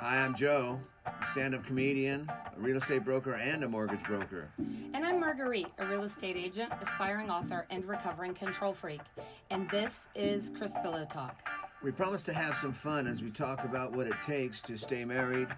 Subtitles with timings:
[0.00, 4.48] Hi, I'm Joe, a stand up comedian, a real estate broker, and a mortgage broker.
[4.94, 9.02] And I'm Marguerite, a real estate agent, aspiring author, and recovering control freak.
[9.50, 11.36] And this is Crispillo Talk.
[11.82, 15.04] We promise to have some fun as we talk about what it takes to stay
[15.04, 15.48] married,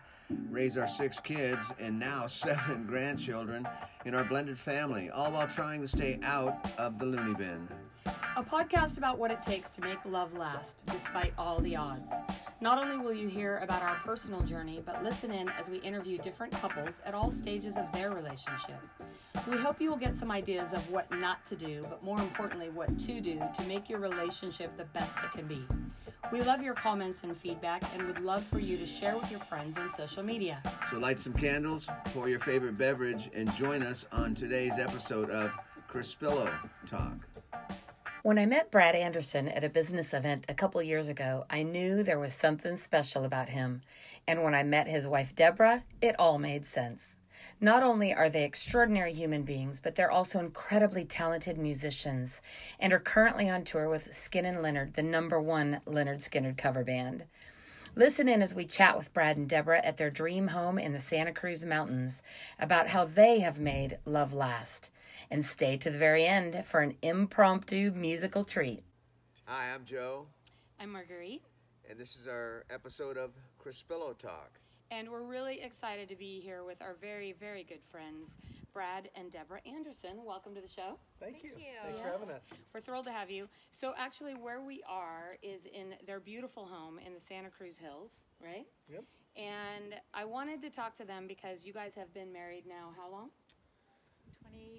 [0.51, 3.69] raise our six kids, and now seven grandchildren
[4.07, 7.69] in our blended family, all while trying to stay out of the loony bin.
[8.37, 12.11] A podcast about what it takes to make love last despite all the odds.
[12.63, 16.17] Not only will you hear about our personal journey, but listen in as we interview
[16.17, 18.81] different couples at all stages of their relationship.
[19.50, 22.71] We hope you will get some ideas of what not to do, but more importantly,
[22.71, 25.67] what to do to make your relationship the best it can be.
[26.31, 29.41] We love your comments and feedback and would love for you to share with your
[29.41, 30.63] friends on social media.
[30.89, 35.50] So light some candles, pour your favorite beverage, and join us on today's episode of
[35.92, 36.48] Crispillo
[36.89, 37.27] Talk.
[38.25, 42.05] When I met Brad Andersohn at a business event a couple years ago, I knew
[42.05, 43.83] there was something special about him.
[44.28, 47.16] And when I met his wife Debra, it all made sense.
[47.60, 52.41] Not only are they extraordinary human beings, but they're also incredibly talented musicians
[52.78, 57.25] and are currently on tour with Skynnyn Lynnyrd, the number one Lynyrd Skynyrd cover band.
[57.97, 61.00] Listen in as we chat with Brad and Debra at their dream home in the
[61.00, 62.22] Santa Cruz Mountains
[62.60, 64.92] about how they have made love last.
[65.33, 68.84] And stay to the very end for an impromptu musical treat.
[69.47, 70.27] Hi, I'm Joe,
[70.78, 71.41] I'm Marguerite,
[71.88, 74.60] and this is our episode of Crispillo Talk.
[74.91, 78.33] and we're really excited to be here with our very, very good friends,
[78.75, 80.22] Brad and Debra Andersohn.
[80.22, 80.98] Welcome to the show.
[81.19, 81.53] Thank, you.
[81.56, 81.64] you.
[81.83, 82.50] Thanks for having us.
[82.75, 83.48] We're thrilled to have you.
[83.70, 88.10] So, actually, where we are is in their beautiful home in the Santa Cruz Hills,
[88.38, 88.66] right?
[88.91, 89.05] Yep.
[89.34, 93.10] And I wanted to talk to them because you guys have been married now how
[93.10, 93.30] long?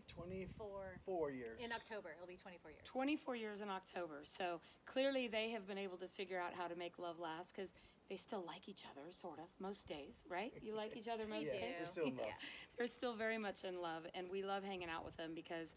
[0.08, 1.60] 24 24 years.
[1.64, 2.10] in October.
[2.16, 2.84] It'll be 24 years.
[2.86, 4.22] 24 years in October.
[4.26, 7.72] So clearly they have been able to figure out how to make love last because
[8.10, 10.52] they still like each other, sort of, most days, right?
[10.62, 11.76] You like each other most Yeah, days?
[11.80, 12.26] we're still in love.
[12.28, 12.34] Yeah.
[12.78, 15.70] They're still very much in love, and we love hanging out with them because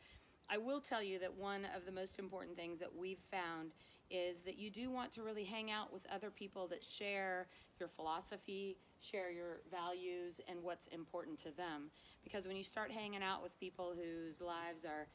[0.51, 3.73] I will tell you that one of the most important things that we've found
[4.11, 7.47] is that you do want to really hang out with other people that share
[7.79, 11.91] your philosophy, share your values, and what's important to them.
[12.25, 15.07] Because when you start hanging out with people whose lives are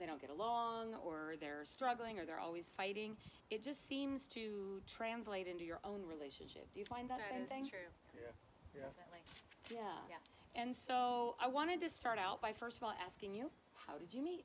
[0.00, 3.14] they don't get along or they're struggling or they're always fighting
[3.50, 7.42] it just seems to translate into your own relationship do you find that, That same
[7.42, 7.78] is thing true.
[8.14, 8.30] Yeah.
[8.74, 8.80] Yeah.
[8.88, 9.20] Definitely.
[9.70, 9.78] yeah.
[10.08, 10.60] Yeah.
[10.62, 13.50] And so I wanted to start out by first of all asking you,
[13.86, 14.44] how did you meet?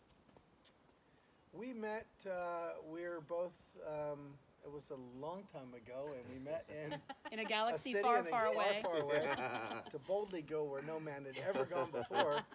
[1.54, 3.54] We met, uh, we're both,
[3.88, 4.34] um,
[4.66, 6.94] it was a long time ago, and we met in
[7.32, 8.82] In a a galaxy city far, in a- far away.
[8.84, 9.26] Far, far away.
[9.92, 12.40] to boldly go where no man had ever gone before.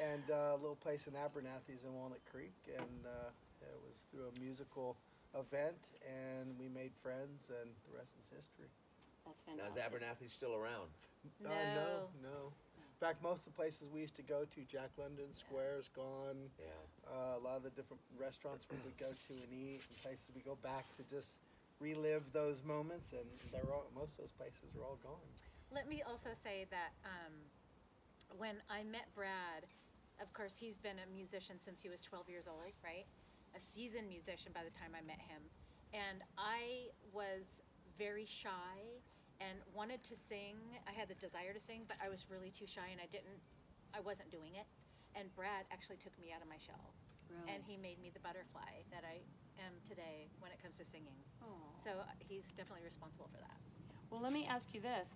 [0.00, 2.56] And uh, a little place in Abernathy's in Walnut Creek.
[2.72, 3.28] And uh,
[3.60, 4.96] it was through a musical
[5.36, 8.72] event, and we made friends, and the rest is history.
[9.28, 9.76] That's fantastic.
[9.76, 9.84] Now, is.
[9.84, 10.88] Abernathy still around?
[11.44, 11.52] Uh, No.
[11.76, 11.90] no,
[12.24, 12.38] no.
[12.71, 12.71] In
[13.02, 16.38] fact, most of the places we used to go to, Jack London Square is gone.
[16.54, 16.70] Yeah.
[17.02, 20.30] Uh, a lot of the different restaurants we would go to and eat, and places
[20.30, 21.42] we go back to just
[21.82, 25.26] relive those moments, and they're all, most of those places are all gone.
[25.74, 27.34] Let me also say that um,
[28.38, 29.66] when I met Brad,
[30.22, 33.06] of course, he's been a musician since he was 12 years old, right?
[33.56, 35.42] A seasoned musician by the time I met him.
[35.90, 37.66] And I was
[37.98, 39.02] very shy
[39.42, 40.54] and wanted to sing.
[40.86, 43.42] I had the desire to sing, but I was really too shy and I didn't,
[43.90, 44.66] I wasn't doing it.
[45.18, 46.94] And Brad actually took me out of my shell.
[47.26, 47.50] Really?
[47.50, 49.20] And he made me the butterfly that I
[49.58, 51.18] am today when it comes to singing.
[51.42, 51.48] Aw.
[51.82, 53.58] So uh, he's definitely responsible for that.
[54.10, 55.08] Well, let me ask you this: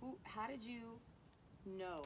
[0.00, 0.18] Who?
[0.24, 0.98] How did you
[1.64, 2.02] know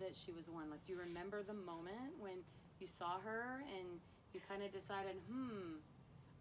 [0.00, 0.70] that she was the one?
[0.70, 2.42] Like, do you remember the moment when
[2.80, 4.02] you saw her and
[4.34, 5.78] you kind of decided, hmm,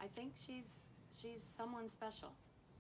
[0.01, 0.65] I think she's
[1.13, 2.33] she's someone special.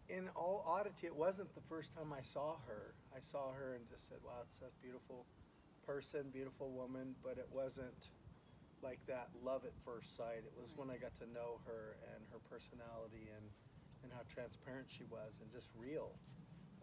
[0.09, 2.93] In all oddity, it wasn't the first time I saw her.
[3.15, 5.25] I saw her and just said, "Wow, it's a beautiful
[5.85, 8.09] person, beautiful woman," but it wasn't
[8.83, 10.43] like that love at first sight.
[10.43, 13.47] It was when I got to know her and her personality and
[14.03, 16.11] and how transparent she was and just real.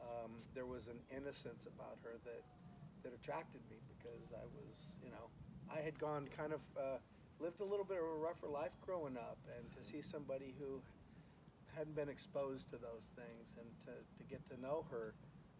[0.00, 2.42] Um, there was an innocence about her that
[3.04, 5.28] that attracted me because I was, you know,
[5.68, 6.98] I had gone kind of uh,
[7.38, 10.80] lived a little bit of a rougher life growing up, and to see somebody who
[11.76, 15.14] hadn't been exposed to those things and to, to get to know her,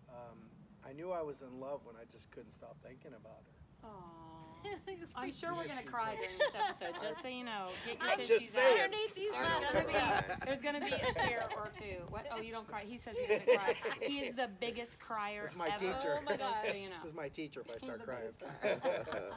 [0.09, 0.39] um,
[0.87, 3.89] I knew I was in love when I just couldn't stop thinking about her.
[3.89, 4.31] Aww.
[5.17, 6.21] I'm sure we're gonna cry did.
[6.21, 7.69] during this episode, just so you know.
[7.87, 8.65] Get your I'm tissues just out.
[8.73, 9.67] Underneath these I know.
[9.73, 12.03] There's gonna, be, there's gonna be a tear or two.
[12.11, 12.27] What?
[12.31, 12.85] Oh, you don't cry.
[12.87, 13.75] He says he doesn't cry.
[14.03, 15.79] He is the biggest crier This is my ever.
[15.79, 16.19] teacher.
[16.19, 16.97] Oh my just so you know.
[17.03, 18.29] This my teacher if I start crying.
[18.41, 19.33] crier.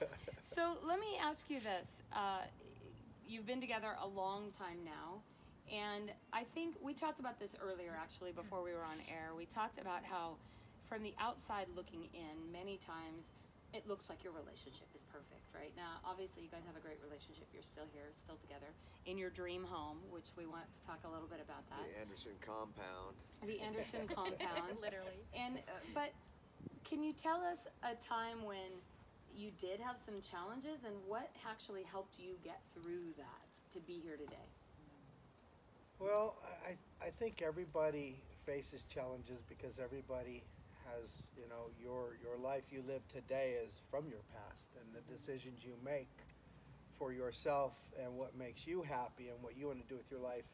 [0.42, 2.42] So let me ask you this: uh,
[3.26, 5.22] You've been together a long time now,
[5.68, 9.36] And I think we talked about this earlier, actually, before we were on air.
[9.36, 10.36] We talked about how,
[10.88, 13.30] from the outside looking in, many times
[13.76, 15.72] it looks like your relationship is perfect, right?
[15.76, 17.44] Now, obviously, you guys have a great relationship.
[17.52, 18.72] You're still here, still together
[19.04, 21.84] in your dream home, which we want to talk a little bit about that.
[21.84, 23.12] The Andersohn compound.
[23.44, 24.80] The Andersohn compound.
[24.84, 25.20] Literally.
[25.36, 26.16] And uh, but
[26.88, 28.80] can you tell us a time when
[29.36, 33.44] you did have some challenges and what actually helped you get through that
[33.76, 34.48] to be here today?
[36.00, 40.44] Well, I, I think everybody faces challenges because everybody
[40.86, 45.00] has, you know, your, your life you live today is from your past and the
[45.12, 46.08] decisions you make
[46.96, 50.20] for yourself and what makes you happy and what you want to do with your
[50.20, 50.44] life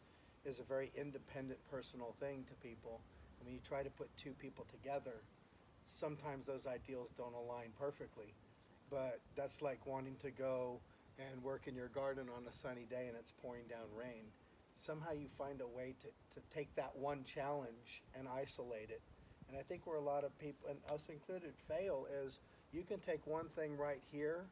[0.47, 3.03] is a very independent personal thing to people.
[3.39, 5.21] And when you try to put two people together,
[5.85, 8.33] sometimes those ideals don't align perfectly.
[8.91, 10.81] But that's like wanting to go
[11.19, 14.25] and work in your garden on a sunny day and it's pouring down rain
[14.75, 19.01] somehow you find a way to, to take that one challenge and isolate it.
[19.49, 22.39] And I think where a lot of people, and us included, fail is
[22.73, 24.47] you can take one thing right here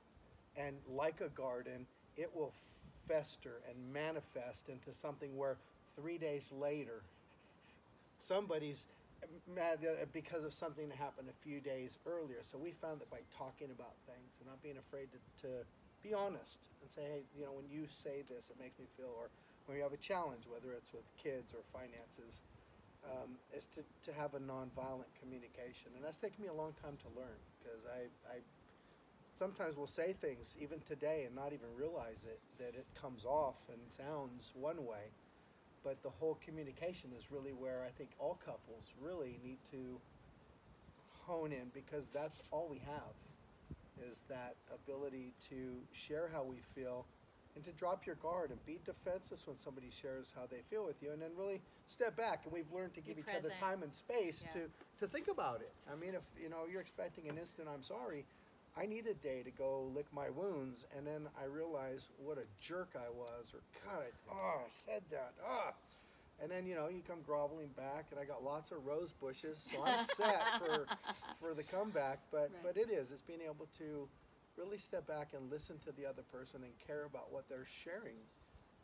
[0.57, 1.87] and, like a garden,
[2.17, 2.53] it will
[3.09, 5.57] fester and manifest into something where
[5.97, 7.03] three days later,
[8.21, 8.87] somebody's
[9.55, 9.79] mad
[10.13, 12.43] because of something that happened a few days earlier.
[12.43, 15.53] So we found that by talking about things and not being afraid to, to
[16.03, 19.15] be honest and say, hey, you know, when you say this, it makes me feel,
[19.17, 19.31] or
[19.67, 22.41] when you have a challenge, whether it's with kids or finances,
[23.05, 25.91] um, is to, to have a nonviolent communication.
[25.97, 28.39] And that's taken me a long time to learn because I, I
[29.39, 33.57] sometimes will say things, even today, and not even realize it, that it comes off
[33.69, 35.11] and sounds one way.
[35.85, 39.99] But the whole communication is really where I think all couples really need to
[41.27, 43.15] hone in because that's all we have
[44.11, 47.07] is that ability to share how we feel
[47.55, 51.03] and to drop your guard and be defenseless when somebody shares how they feel with
[51.03, 53.83] you and then really step back and we've learned to give Be each other time
[53.83, 54.63] and space Yeah.
[54.63, 54.71] to
[55.01, 58.25] to think about it i mean if you know you're expecting an instant i'm sorry
[58.77, 62.45] i need a day to go lick my wounds and then i realize what a
[62.61, 65.71] jerk i was or god i oh, I said that oh.
[66.41, 69.69] and then you know you come groveling back and i got lots of rose bushes
[69.71, 70.87] so i'm set for
[71.41, 72.63] for the comeback but Right.
[72.63, 74.09] but it is it's being able to
[74.57, 78.17] really step back and listen to the other person and care about what they're sharing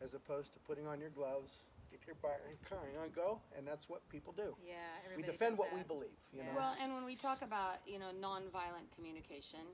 [0.03, 1.61] as opposed to putting on your gloves
[1.91, 4.55] get your butt and kind on go and that's what people do.
[4.61, 4.77] Yeah,
[5.09, 5.89] we everybody defend does what we that.
[5.89, 6.53] believe you know?
[6.55, 9.65] Well, and when we talk about you know nonviolent communication,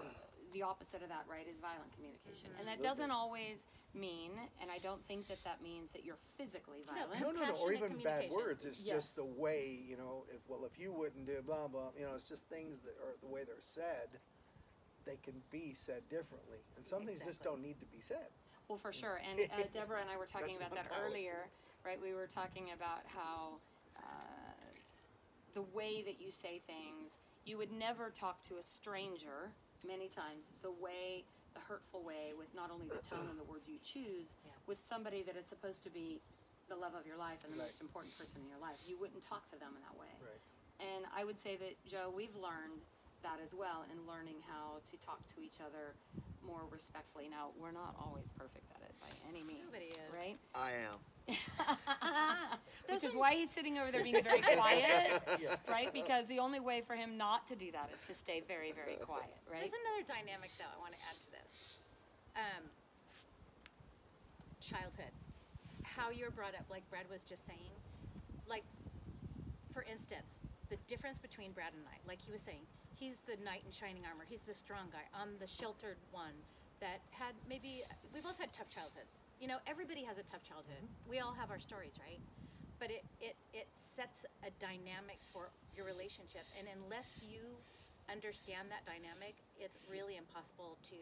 [0.52, 2.60] the opposite of that, right, is violent communication, mm-hmm.
[2.60, 6.84] and that doesn't always mean, and I don't think that that means that you're physically
[6.84, 7.20] violent.
[7.20, 8.96] no no no or even bad words it's Yes.
[8.96, 12.12] just the way you know if well if you wouldn't do blah blah you know
[12.14, 14.20] it's just things that are the way they're said
[15.06, 17.50] they can be said differently and some things just Exactly.
[17.50, 18.28] don't need to be said
[18.68, 19.20] Well, for sure.
[19.22, 21.46] And uh, Debra and I were talking That's about that not earlier,
[21.86, 21.98] right?
[22.02, 23.62] We were talking about how
[23.96, 24.02] uh,
[25.54, 27.16] the way that you say things,
[27.46, 29.54] you would never talk to a stranger
[29.86, 31.24] many times the way,
[31.54, 34.50] the hurtful way, with not only the tone and the words you choose, Yeah.
[34.66, 36.20] with somebody that is supposed to be
[36.68, 37.70] the love of your life and the Right.
[37.70, 38.76] most important person in your life.
[38.84, 40.10] You wouldn't talk to them in that way.
[40.20, 40.42] right
[40.80, 42.82] And I would say that, Joe, we've learned
[43.26, 45.98] that as well in learning how to talk to each other
[46.46, 47.26] more respectfully.
[47.26, 49.66] Now, we're not always perfect at it by any means.
[49.66, 50.10] Nobody is.
[50.14, 50.38] Right?
[50.54, 50.96] I am.
[52.88, 55.10] Which is why he's sitting over there being very quiet,
[55.42, 55.58] Yeah.
[55.66, 55.90] right?
[55.90, 58.94] Because the only way for him not to do that is to stay very, very
[59.02, 59.66] quiet, right?
[59.66, 61.50] There's another dynamic though I want to add to this.
[62.38, 62.62] Um,
[64.62, 65.10] childhood,
[65.82, 67.74] how you're brought up, like Brad was just saying.
[68.46, 68.62] Like,
[69.74, 70.38] for instance,
[70.70, 72.62] the difference between Brad and I, like he was saying,
[72.96, 74.24] he's the knight in shining armor.
[74.24, 75.04] He's the strong guy.
[75.12, 76.34] I'm the sheltered one
[76.80, 79.12] that had maybe we both had tough childhoods.
[79.40, 80.80] You know, everybody has a tough childhood.
[81.04, 82.20] We all have our stories, right?
[82.80, 86.44] But it, it, it sets a dynamic for your relationship.
[86.56, 87.56] And unless you
[88.08, 91.00] understand that dynamic, it's really impossible to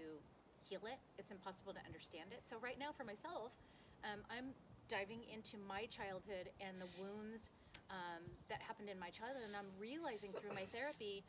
[0.67, 0.99] heal it.
[1.19, 2.43] It's impossible to understand it.
[2.47, 3.55] So right now, for myself,
[4.03, 4.55] um, I'm
[4.87, 7.51] diving into my childhood and the wounds
[7.91, 11.23] um, that happened in my childhood, and I'm realizing through my therapy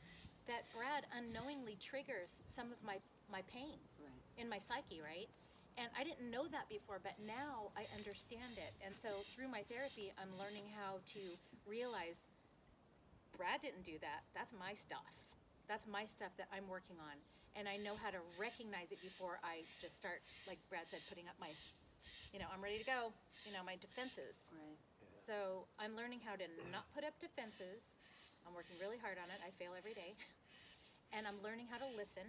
[0.48, 2.98] that Brad unknowingly triggers some of my
[3.32, 4.22] my pain Right.
[4.38, 5.26] in my psyche, right?
[5.82, 8.72] And I didn't know that before, but now I understand it.
[8.86, 11.22] And so through my therapy, I'm learning how to
[11.68, 12.24] realize
[13.36, 14.24] Brad didn't do that.
[14.32, 15.04] That's my stuff.
[15.68, 17.18] That's my stuff that I'm working on.
[17.60, 21.28] And I know how to recognize it before I just start, like Brad said, putting
[21.28, 21.52] up my,
[22.32, 23.12] you know, I'm ready to go,
[23.44, 24.48] you know, my defenses.
[24.56, 24.80] Right.
[25.20, 28.00] So I'm learning how to not put up defenses.
[28.46, 29.42] I'm working really hard on it.
[29.42, 30.14] I fail every day.
[31.14, 32.26] And I'm learning how to listen.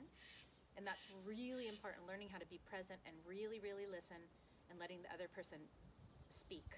[0.76, 4.20] And that's really important learning how to be present and really, really listen
[4.68, 5.60] and letting the other person
[6.28, 6.68] speak.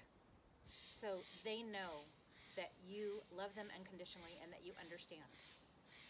[0.71, 2.07] So they know
[2.55, 5.27] that you love them unconditionally and that you understand.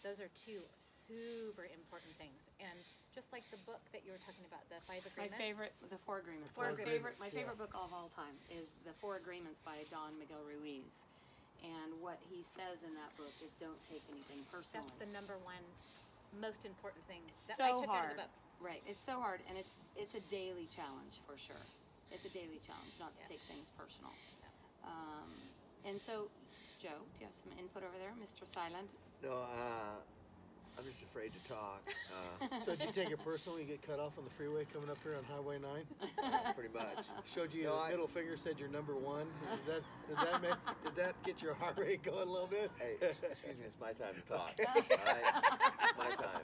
[0.02, 2.50] Those are two super important things.
[2.62, 2.78] And
[3.14, 5.36] just like the book that you were talking about, the five agreements.
[5.36, 6.54] My favorite, the Four Agreements.
[6.54, 7.40] Four my favorite, Agreements, my yeah.
[7.44, 11.10] favorite book of all time is the Four Agreements by Don Miguel Ruiz.
[11.64, 14.88] And what he says in that book is don't take anything personally.
[14.88, 15.64] That's the number one
[16.32, 18.06] most important thing It's that I so took hard.
[18.06, 18.32] out of the book.
[18.60, 18.82] Right.
[18.86, 21.66] It's so hard, and it's it's a daily challenge for sure.
[22.12, 23.28] It's a daily challenge not to Yeah.
[23.28, 24.12] take things personal.
[24.84, 25.30] Um,
[25.84, 26.32] and so,
[26.78, 28.48] Joe, do you have some input over there, Mr.
[28.48, 28.90] Silent?
[29.22, 30.00] No, uh,
[30.78, 31.82] I'm just afraid to talk.
[31.88, 33.58] Uh, So did you take it personal?
[33.58, 35.72] when You get cut off on the freeway coming up here on Highway 9?
[36.56, 37.06] pretty much.
[37.26, 39.26] Showed you No, the I- middle finger, said you're number one.
[39.66, 42.72] Did that, did that, make, did that get your heart rate going a little bit?
[42.80, 44.54] Hey, ex- excuse me, it's my time to talk.
[44.60, 45.44] All right?
[45.84, 46.42] It's my time.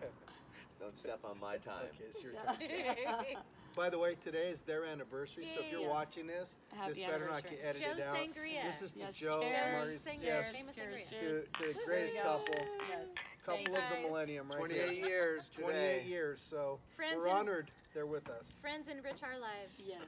[0.79, 1.85] Don't step on my time.
[1.95, 3.41] Okay, it's your turn.
[3.75, 5.89] By the way, today is their anniversary, so if you're Yes.
[5.89, 7.57] watching this, Happy this better not anniversary.
[7.57, 8.15] get edited Joe out.
[8.15, 8.63] Sangria.
[8.63, 9.53] This is to Yes, Joe cheers.
[9.61, 11.09] and Marty's, Sangria, yes, famous Cheers, sangria.
[11.09, 12.23] to, to the greatest There you go.
[12.23, 12.55] couple,
[12.89, 13.07] Yes.
[13.43, 14.01] couple of the guys.
[14.03, 15.07] millennium right 28 here.
[15.07, 15.63] years today.
[15.63, 18.53] 28 years, so Friends we're and- honored they're with us.
[18.61, 19.73] Friends enrich our lives.
[19.85, 19.99] Yes.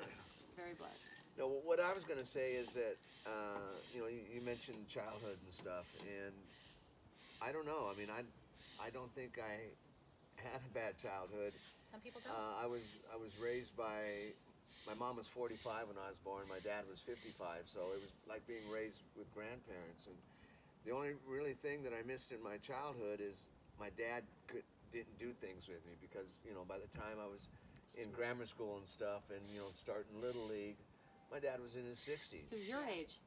[0.55, 0.95] Very blessed.
[1.37, 2.95] No, what I was going to say is that,
[3.25, 3.59] uh,
[3.93, 6.33] you know, you, you mentioned childhood and stuff, and
[7.41, 7.91] I don't know.
[7.93, 8.23] I mean, I,
[8.83, 9.51] I don't think I
[10.41, 11.53] had a bad childhood.
[11.97, 12.37] Some people don't.
[12.37, 14.29] Uh, I was I was raised by
[14.85, 16.45] my mom was 45 when I was born.
[16.45, 20.05] My dad was 55, so it was like being raised with grandparents.
[20.05, 20.13] And
[20.85, 23.49] the only really thing that I missed in my childhood is
[23.81, 24.61] my dad could,
[24.93, 27.49] didn't do things with me because you know by the time I was
[27.97, 30.77] in grammar school and stuff, and you know starting little league,
[31.33, 32.45] my dad was in his 60s.
[32.53, 33.17] Who's your age?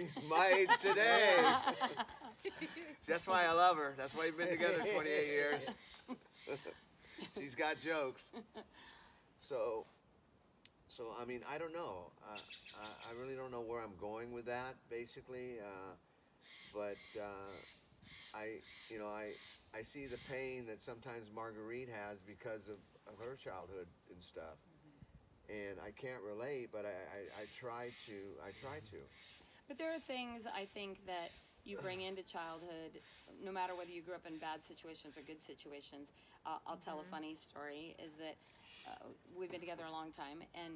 [0.32, 1.44] my age today.
[3.06, 3.92] That's why I love her.
[4.00, 5.68] That's why we've been together 28 years.
[7.38, 8.28] She's got jokes.
[9.48, 9.86] So,
[10.86, 12.12] so I mean, I don't know.
[12.22, 12.38] Uh,
[12.78, 15.58] I, I really don't know where I'm going with that, basically.
[15.58, 15.94] Uh,
[16.72, 17.52] but uh,
[18.34, 19.30] I, you know, I,
[19.76, 22.78] I see the pain that sometimes Marguerite has because of,
[23.12, 24.56] of her childhood and stuff.
[25.50, 28.16] And I can't relate, but I, I, I try to.
[28.46, 28.98] I try to.
[29.66, 31.30] But there are things I think that
[31.64, 32.98] you bring into childhood,
[33.44, 36.08] no matter whether you grew up in bad situations or good situations.
[36.44, 37.94] Uh, I'll tell a funny story.
[38.02, 38.36] Is that
[38.88, 39.08] uh,
[39.38, 40.74] we've been together a long time, and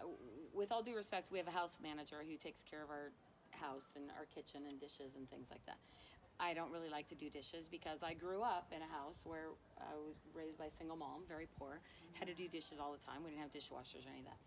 [0.00, 0.06] uh,
[0.54, 3.10] with all due respect, we have a house manager who takes care of our
[3.50, 5.78] house and our kitchen and dishes and things like that.
[6.38, 9.50] I don't really like to do dishes because I grew up in a house where
[9.80, 11.80] I was raised by a single mom, very poor,
[12.14, 13.24] had to do dishes all the time.
[13.24, 14.38] We didn't have dishwashers or any of that.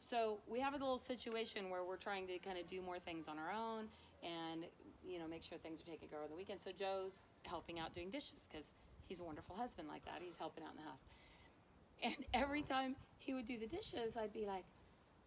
[0.00, 3.28] So we have a little situation where we're trying to kind of do more things
[3.28, 3.88] on our own
[4.24, 4.64] and
[5.04, 6.60] you know make sure things are taken care of on the weekend.
[6.60, 8.72] So Joe's helping out doing dishes because
[9.08, 10.20] he's a wonderful husband like that.
[10.20, 11.04] He's helping out in the house.
[12.02, 14.64] And every time he would do the dishes, I'd be like,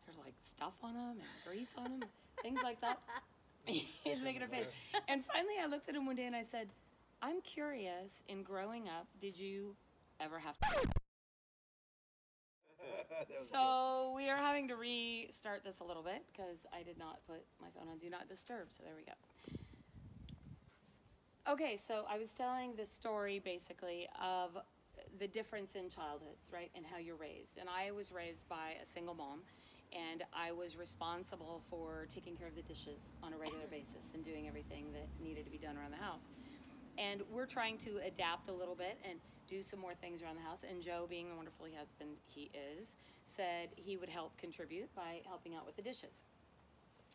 [0.06, 2.10] "There's like stuff on them and grease on them,
[2.42, 3.00] things like that."
[3.66, 4.66] He's making a face.
[5.08, 6.70] And finally, I looked at him one day and I said,
[7.22, 8.24] "I'm curious.
[8.28, 9.76] In growing up, did you
[10.20, 10.90] ever have to?"
[13.52, 17.44] So we are having to restart this a little bit because I did not put
[17.62, 18.68] my phone on do not disturb.
[18.72, 19.14] So there we go.
[21.50, 24.56] Okay, so I was telling the story basically of
[25.18, 27.58] the difference in childhoods, right, and how you're raised.
[27.58, 29.40] And I was raised by a single mom,
[29.92, 34.24] and I was responsible for taking care of the dishes on a regular basis and
[34.24, 36.30] doing everything that needed to be done around the house.
[37.00, 39.18] And we're trying to adapt a little bit and
[39.50, 40.62] do some more things around the house.
[40.70, 42.90] And Joe, being the wonderful husband he is,
[43.26, 46.22] said he would help contribute by helping out with the dishes.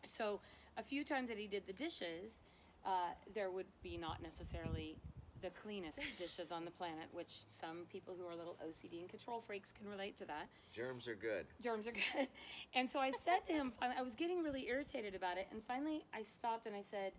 [0.03, 0.41] So
[0.77, 2.41] a few times that he did the dishes,
[2.85, 4.97] uh, there would be not necessarily
[5.41, 9.41] the cleanest dishes on the planet, which some people who are little OCD and control
[9.41, 10.47] freaks can relate to that.
[10.71, 11.45] Germs are good.
[11.61, 12.27] Germs are good.
[12.73, 15.47] And so I said to him, finally, I was getting really irritated about it.
[15.51, 17.13] And finally, I stopped and I said,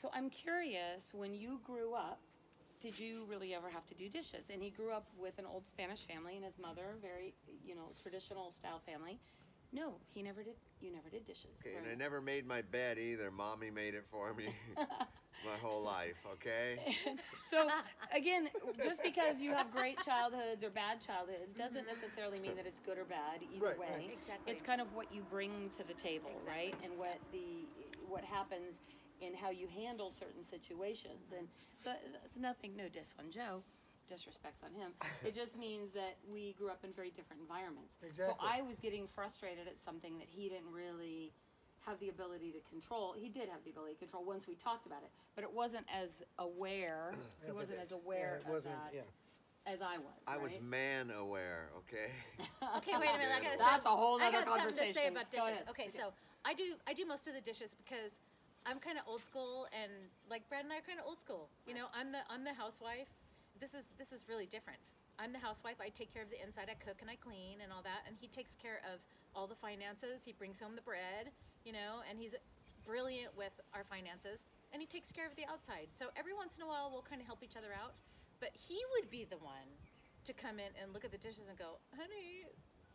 [0.00, 2.20] So I'm curious, when you grew up,
[2.80, 4.46] did you really ever have to do dishes?
[4.52, 7.34] And he grew up with an old Spanish family and his mother, very,
[7.64, 9.18] you know, traditional style family.
[9.72, 10.54] No, he never did.
[10.80, 11.50] You never did dishes.
[11.60, 13.30] Okay, and I never made my bed either.
[13.30, 14.46] Mommy made it for me
[14.76, 16.96] my whole life, okay?
[17.44, 17.68] So
[18.14, 18.48] again,
[18.82, 21.94] just because you have great childhoods or bad childhoods doesn't mm-hmm.
[21.94, 23.86] necessarily mean that it's good or bad either Right, way.
[23.94, 24.10] right.
[24.12, 24.52] Exactly.
[24.52, 26.74] It's kind of what you bring to the table, right?
[26.82, 27.68] And what the
[28.08, 28.82] what happens
[29.20, 31.32] in how you handle certain situations.
[31.36, 31.46] And
[31.82, 31.92] so
[32.24, 33.62] it's nothing, no diss on Joe,
[34.08, 34.92] disrespect on him.
[35.24, 37.94] It just means that we grew up in very different environments.
[38.02, 38.34] Exactly.
[38.38, 41.32] So I was getting frustrated at something that he didn't really
[41.86, 43.14] have the ability to control.
[43.16, 45.86] He did have the ability to control once we talked about it, but it wasn't
[45.94, 47.12] as aware.
[47.42, 49.72] He Yeah, but wasn't as aware yeah, it wasn't- of that yeah.
[49.72, 50.18] as I was.
[50.26, 52.10] I was man aware, okay?
[52.78, 53.34] Okay, wait a minute.
[53.38, 55.46] I gotta That's say, a whole other I nother got something to say about dishes.
[55.46, 55.64] ahead.
[55.70, 56.12] Okay, so
[56.44, 58.18] I do I do most of the dishes because
[58.66, 59.92] I'm kind of old school and
[60.28, 61.48] like Brad and I are kind of old school.
[61.68, 63.06] You know, I'm the I'm the housewife.
[63.60, 64.78] This is this is really different.
[65.18, 65.80] I'm the housewife.
[65.80, 66.68] I take care of the inside.
[66.68, 69.00] I cook and I clean and all that, and he takes care of
[69.34, 70.24] all the finances.
[70.24, 71.32] He brings home the bread,
[71.64, 72.34] you know, and he's
[72.84, 75.88] brilliant with our finances, and he takes care of the outside.
[75.96, 77.94] So every once in a while, we'll kind of help each other out.
[78.40, 79.68] But he would be the one
[80.28, 82.44] to come in and look at the dishes and go, "Honey,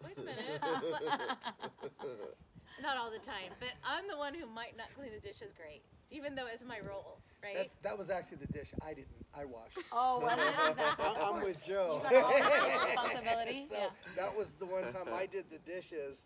[0.04, 0.62] wait a minute."
[2.82, 5.82] not all the time, but I'm the one who might not clean the dishes great,
[6.12, 7.56] even though it's my role, right?
[7.56, 9.08] That, that was actually the dish I didn't.
[9.34, 9.78] I washed.
[9.92, 10.40] Oh, was it?
[10.40, 12.02] Is that- I- I'm with Joe.
[12.04, 13.66] You got all the responsibility?
[13.70, 13.88] so Yeah.
[14.18, 16.22] that was the one time I did the dishes,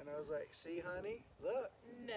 [0.00, 1.70] and I was like, "See, honey, look."
[2.06, 2.14] no,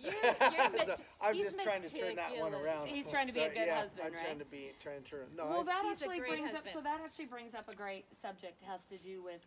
[0.00, 0.12] you're,
[0.84, 2.88] you're So I'm he's just trying to turn that one around.
[2.88, 4.22] He's trying to be a good yeah, husband, I'm right?
[4.24, 5.26] trying to be trying to turn.
[5.36, 6.64] No, Well, that actually great brings up.
[6.72, 8.62] So that actually brings up a great subject.
[8.62, 9.40] It has to do with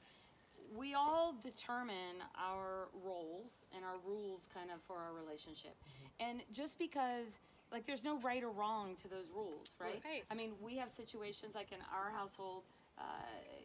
[0.75, 5.75] we all determine our roles and our rules, kind of for our relationship,
[6.19, 7.39] and just because.
[7.69, 9.99] Like there's no right or wrong to those rules, right?
[10.05, 10.23] Right.
[10.31, 12.63] I mean, we have situations like in our household,
[12.97, 13.03] uh,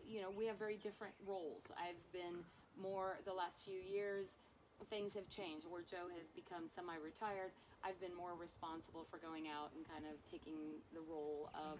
[0.04, 1.62] you know, we have very different roles.
[1.78, 2.42] I've been
[2.82, 4.34] more the last few years,
[4.90, 7.54] things have changed where Joe has become semi retired.
[7.84, 11.78] I've been more responsible for going out and kind of taking the role of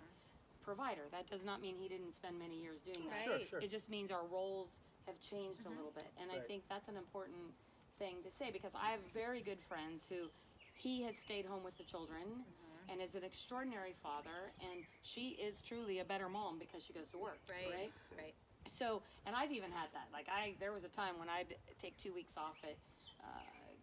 [0.63, 1.07] provider.
[1.11, 3.23] That does not mean he didn't spend many years doing that.
[3.23, 3.61] Sure, sure.
[3.61, 6.09] It just means our roles have changed a little bit.
[6.21, 6.47] And I Right.
[6.47, 7.55] think that's an important
[7.99, 10.31] thing to say because I have very good friends who
[10.75, 12.45] he has stayed home with the children
[12.91, 17.09] and is an extraordinary father and she is truly a better mom because she goes
[17.11, 18.35] to work right, right right.
[18.67, 21.97] so and i've even had that like i there was a time when i'd take
[21.97, 22.77] two weeks off at
[23.23, 23.39] uh,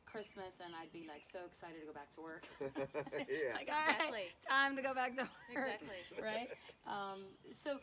[0.06, 2.44] christmas and i'd be like so excited to go back to work
[3.18, 3.54] Yeah.
[3.56, 4.26] like all right Exactly.
[4.48, 6.02] time to go back to work Exactly.
[6.22, 6.50] right
[6.88, 7.20] um,
[7.54, 7.80] so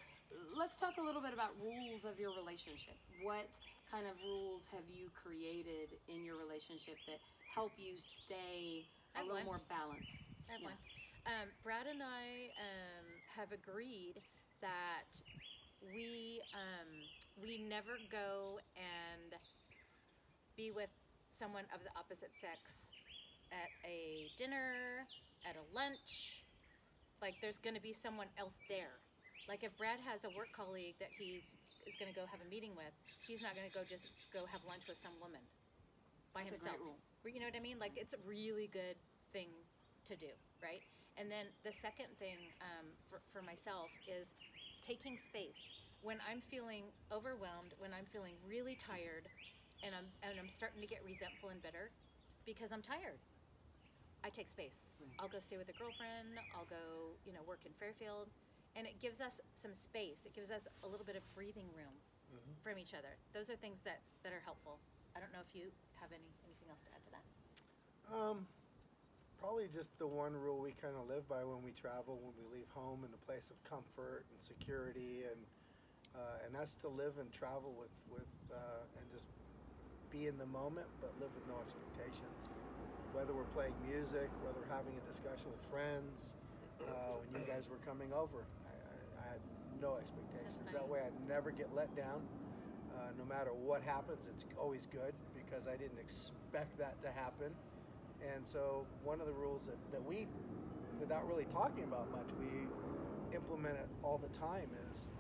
[0.57, 3.49] let's talk a little bit about rules of your relationship what
[3.91, 7.21] kind of rules have you created in your relationship that
[7.55, 8.85] help you stay
[9.17, 9.45] a little one.
[9.45, 10.17] more balanced
[10.49, 10.69] I have Yeah.
[10.69, 10.79] one.
[11.27, 14.23] Um, Brad and I um, have agreed
[14.61, 15.21] that
[15.81, 19.35] we um, we never go and
[20.57, 20.91] be with
[21.33, 22.89] someone of the opposite sex
[23.53, 25.07] at a dinner,
[25.45, 26.45] at a lunch.
[27.21, 29.01] Like there's going to be someone else there.
[29.49, 31.43] Like if Brad has a work colleague that he
[31.87, 32.91] is going to go have a meeting with,
[33.27, 35.43] he's not going to go just go have lunch with some woman
[36.35, 36.83] by That's himself.
[37.23, 37.79] You know what I mean?
[37.79, 38.99] Like it's a really good
[39.33, 39.51] thing
[40.07, 40.31] to do,
[40.63, 40.83] right?
[41.19, 44.35] And then the second thing um, for, for myself is
[44.83, 45.73] taking space.
[46.03, 49.27] When I'm feeling overwhelmed, when I'm feeling really tired,
[49.83, 51.91] and I'm and I'm starting to get resentful and bitter
[52.47, 53.19] because I'm tired.
[54.23, 54.93] I take space.
[55.19, 56.39] I'll go stay with a girlfriend.
[56.55, 58.27] I'll go, you know, work in Fairfield,
[58.77, 60.29] and it gives us some space.
[60.29, 61.97] It gives us a little bit of breathing room
[62.63, 63.17] from each other.
[63.33, 64.79] Those are things that that are helpful.
[65.17, 67.25] I don't know if you have any anything else to add to that.
[68.13, 68.47] Um,
[69.41, 72.45] probably just the one rule we kind of live by when we travel, when we
[72.53, 75.41] leave home, in a place of comfort and security, and
[76.15, 79.25] uh, and that's to live and travel with with uh, and just
[80.13, 82.53] be in the moment, but live with no expectations.
[83.15, 86.37] Whether we're playing music, whether we're having a discussion with friends,
[86.85, 88.45] uh, when you guys were coming over,
[89.81, 90.73] no expectations.
[90.73, 92.23] That way, I never get let down.
[92.95, 97.53] Uh, no matter what happens, it's always good because I didn't expect that to happen.
[98.35, 100.27] And so, one of the rules that, that we,
[100.99, 102.67] without really talking about much, we
[103.35, 105.11] implement it all the time is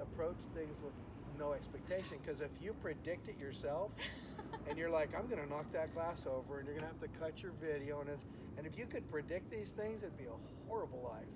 [0.00, 0.92] approach things with
[1.38, 2.18] no expectation.
[2.22, 3.92] Because if you predict it yourself
[4.68, 7.00] and you're like, I'm going to knock that glass over and you're going to have
[7.00, 8.20] to cut your video, and, it,
[8.56, 11.26] and if you could predict these things, it'd be a horrible life.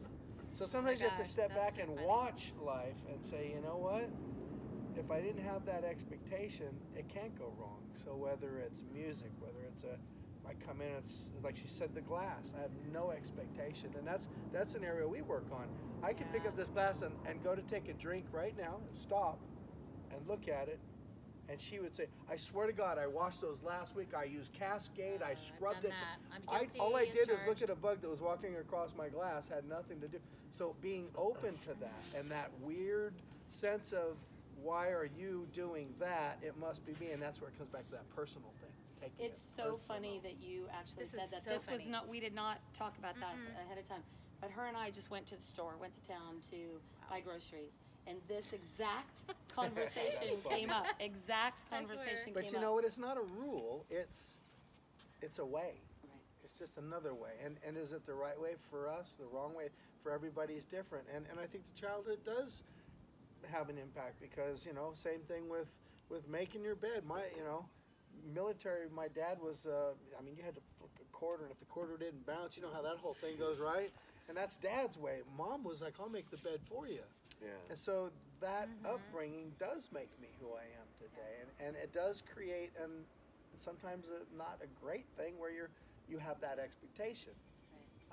[0.54, 2.06] So sometimes you have to gosh, step that's back so and funny.
[2.06, 4.10] watch life and say, you know what?
[4.96, 7.80] if I didn't have that expectation, it can't go wrong.
[7.94, 9.98] So whether it's music, whether it's a,
[10.48, 12.52] I come in, it's like she said, the glass.
[12.56, 15.66] I have no expectation, and that's that's an area we work on.
[16.02, 16.50] I could pick Yeah.
[16.50, 19.40] up this glass and, and go to take a drink right now and stop,
[20.12, 20.80] and look at it,
[21.48, 24.08] and she would say, "I swear to God, I washed those last week.
[24.16, 25.22] I used Cascade.
[25.22, 26.36] Uh, I I've scrubbed done it." that.
[26.52, 28.94] I'm I, all I as did is look at a bug that was walking across
[28.96, 29.48] my glass.
[29.48, 30.18] Had nothing to do.
[30.50, 33.14] So being open to that and that weird
[33.50, 34.16] sense of
[34.62, 36.38] why are you doing that?
[36.42, 38.70] It must be me, and that's where it comes back to that personal thing.
[39.00, 41.42] Taking It's it so funny that you actually This said that.
[41.42, 41.90] so this was funny.
[41.90, 42.08] not.
[42.08, 43.34] We did not talk about that
[43.66, 44.02] ahead of time.
[44.40, 46.80] But her and I just went to the store, went to town to
[47.10, 47.72] buy groceries,
[48.06, 49.10] and this exact
[49.48, 50.86] conversation came up.
[51.00, 51.80] Exact I swear.
[51.80, 52.84] conversation But you know what?
[52.84, 53.84] It's not a rule.
[53.90, 54.36] It's
[55.22, 55.80] it's a way.
[56.02, 56.20] Right.
[56.44, 57.32] It's just another way.
[57.44, 59.14] And and is it the right way for us?
[59.18, 59.68] The wrong way
[60.02, 61.06] for everybody is different.
[61.14, 62.62] And and I think the childhood does
[63.50, 65.66] have an impact because you know same thing with
[66.08, 67.04] with making your bed.
[67.06, 67.64] My you know
[68.34, 69.66] military, my dad was.
[69.66, 72.56] Uh, I mean, you had to flick a quarter, and if the quarter didn't bounce,
[72.56, 73.90] you know how that whole thing goes, right?
[74.28, 75.20] And that's dad's way.
[75.36, 77.02] Mom was like, "I'll make the bed for you,"
[77.44, 77.50] Yeah.
[77.70, 78.94] and so that mm-hmm.
[78.94, 83.04] upbringing does make me who I am today, and and it does create and
[83.56, 85.70] sometimes a, not a great thing where you're
[86.08, 87.32] you have that expectation.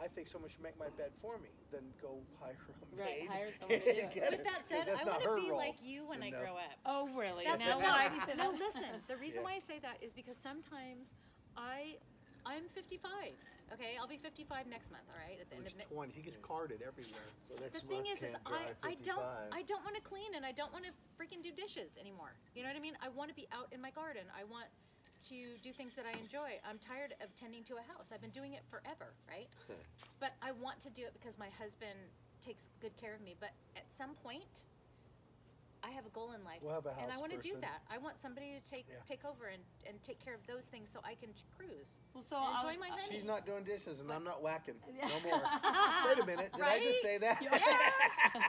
[0.02, 3.06] I think someone should make my bed for me Then go hire a maid.
[3.06, 4.32] Right, hire someone to do it.
[4.32, 6.24] With that 'cause said, that's I not want her to be role, like you when
[6.24, 6.76] you I grow up.
[6.86, 7.46] Oh, really?
[7.46, 8.89] That's now why no, do you say no, listen.
[9.08, 9.46] The reason Yeah.
[9.46, 11.13] why I say that is because sometimes
[11.56, 11.98] I,
[12.45, 13.10] I'm 55.
[13.73, 15.06] Okay, I'll be 55 next month.
[15.10, 15.93] All right, at the end He's of next.
[15.93, 16.12] 20.
[16.12, 17.27] He gets carded everywhere.
[17.47, 19.54] So next The thing month is, is can't I, drive I don't 55.
[19.54, 22.34] I don't want to clean and I don't want to freaking do dishes anymore.
[22.56, 22.97] You know what I mean?
[22.99, 24.25] I want to be out in my garden.
[24.34, 24.67] I want
[25.30, 26.58] to do things that I enjoy.
[26.65, 28.10] I'm tired of tending to a house.
[28.10, 29.47] I've been doing it forever, right?
[30.19, 31.97] but I want to do it because my husband
[32.41, 33.36] takes good care of me.
[33.39, 34.65] But at some point,
[35.84, 37.50] I have a goal in life, We'll have a and I house want to do
[37.58, 37.62] person.
[37.62, 37.82] that.
[37.89, 38.96] I want somebody to take Yeah.
[39.08, 41.98] take over and, and take care of those things so I can cruise.
[42.13, 43.15] Well, so and I'll- enjoy my I- honey.
[43.15, 44.76] She's not doing dishes, and I'm not whacking.
[45.02, 45.41] No more.
[46.08, 46.52] Wait a minute.
[46.54, 47.41] Did I just say that?
[47.41, 47.58] Yeah.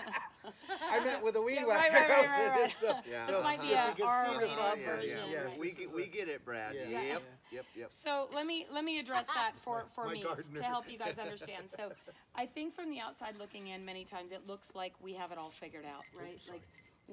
[0.90, 1.94] I meant with a weed Yeah, whacker.
[1.94, 2.76] right, right, right, right, right.
[2.76, 3.26] so, Yeah.
[3.26, 5.18] so This might if be you a can see the R-rated thought yeah, version.
[5.30, 6.74] yeah, Yes, we this get, we a- get it, Brad.
[6.74, 6.88] Yeah.
[6.88, 7.18] Yep, Yeah.
[7.52, 7.90] yep, yep.
[7.92, 10.58] So let me let me address that for for my me gardener.
[10.60, 11.70] to help you guys understand.
[11.74, 11.92] So
[12.34, 15.38] I think from the outside looking in, many times it looks like we have it
[15.38, 16.34] all figured out, right?
[16.34, 16.62] Oops, like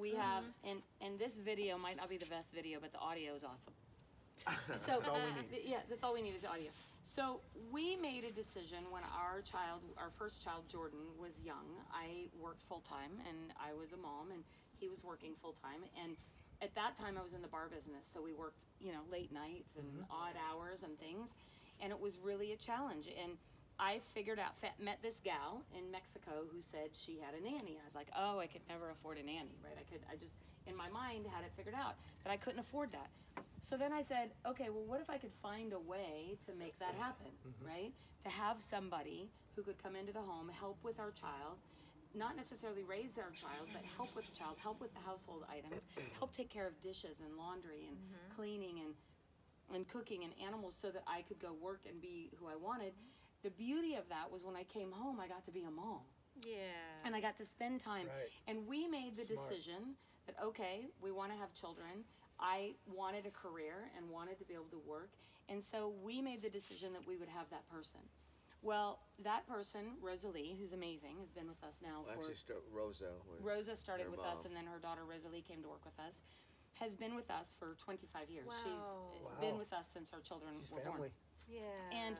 [0.00, 3.34] we have, and and this video might not be the best video, but the audio
[3.34, 3.74] is awesome.
[4.36, 4.46] So
[5.00, 5.62] That's all we need.
[5.64, 6.70] Yeah, that's all we need is audio.
[7.02, 7.40] So
[7.72, 11.66] we made a decision when our child, our first child, Jordan, was young.
[11.92, 14.44] I worked full time, and I was a mom, and
[14.78, 15.84] he was working full time.
[16.02, 16.16] And
[16.62, 19.32] at that time, I was in the bar business, so we worked, you know, late
[19.32, 20.12] nights and Mm-hmm.
[20.12, 21.30] odd hours and things,
[21.80, 23.06] and it was really a challenge.
[23.08, 23.32] And
[23.80, 27.80] I figured out, met this gal in Mexico who said she had a nanny.
[27.80, 29.74] I was like, oh, I could never afford a nanny, right?
[29.74, 32.92] I could, I just, in my mind, had it figured out, but I couldn't afford
[32.92, 33.08] that.
[33.62, 36.78] So then I said, okay, well, what if I could find a way to make
[36.78, 37.66] that happen, mm-hmm.
[37.66, 37.92] right?
[38.24, 41.56] To have somebody who could come into the home, help with our child,
[42.14, 45.86] not necessarily raise our child, but help with the child, help with the household items,
[46.18, 48.36] help take care of dishes and laundry and mm-hmm.
[48.36, 48.94] cleaning and
[49.72, 52.92] and cooking and animals so that I could go work and be who I wanted.
[53.42, 56.00] The beauty of that was when I came home, I got to be a mom
[56.44, 56.56] Yeah.
[57.04, 58.06] and I got to spend time.
[58.06, 58.28] Right.
[58.46, 59.48] And we made the Smart.
[59.48, 62.04] decision that okay, we want to have children.
[62.38, 65.10] I wanted a career and wanted to be able to work,
[65.48, 68.00] and so we made the decision that we would have that person.
[68.62, 72.58] Well, that person, Rosalie, who's amazing, has been with us now Well, for Actually, st-
[72.72, 73.12] Rosa.
[73.40, 76.22] Rosa started her with us, and then her daughter Rosalie came to work with us.
[76.74, 78.46] Has been with us for 25 years.
[78.48, 78.54] Wow.
[79.12, 79.40] She's Wow.
[79.40, 81.08] been with us since our children She's were family.
[81.08, 81.12] born.
[81.48, 81.62] Yeah.
[81.92, 82.16] And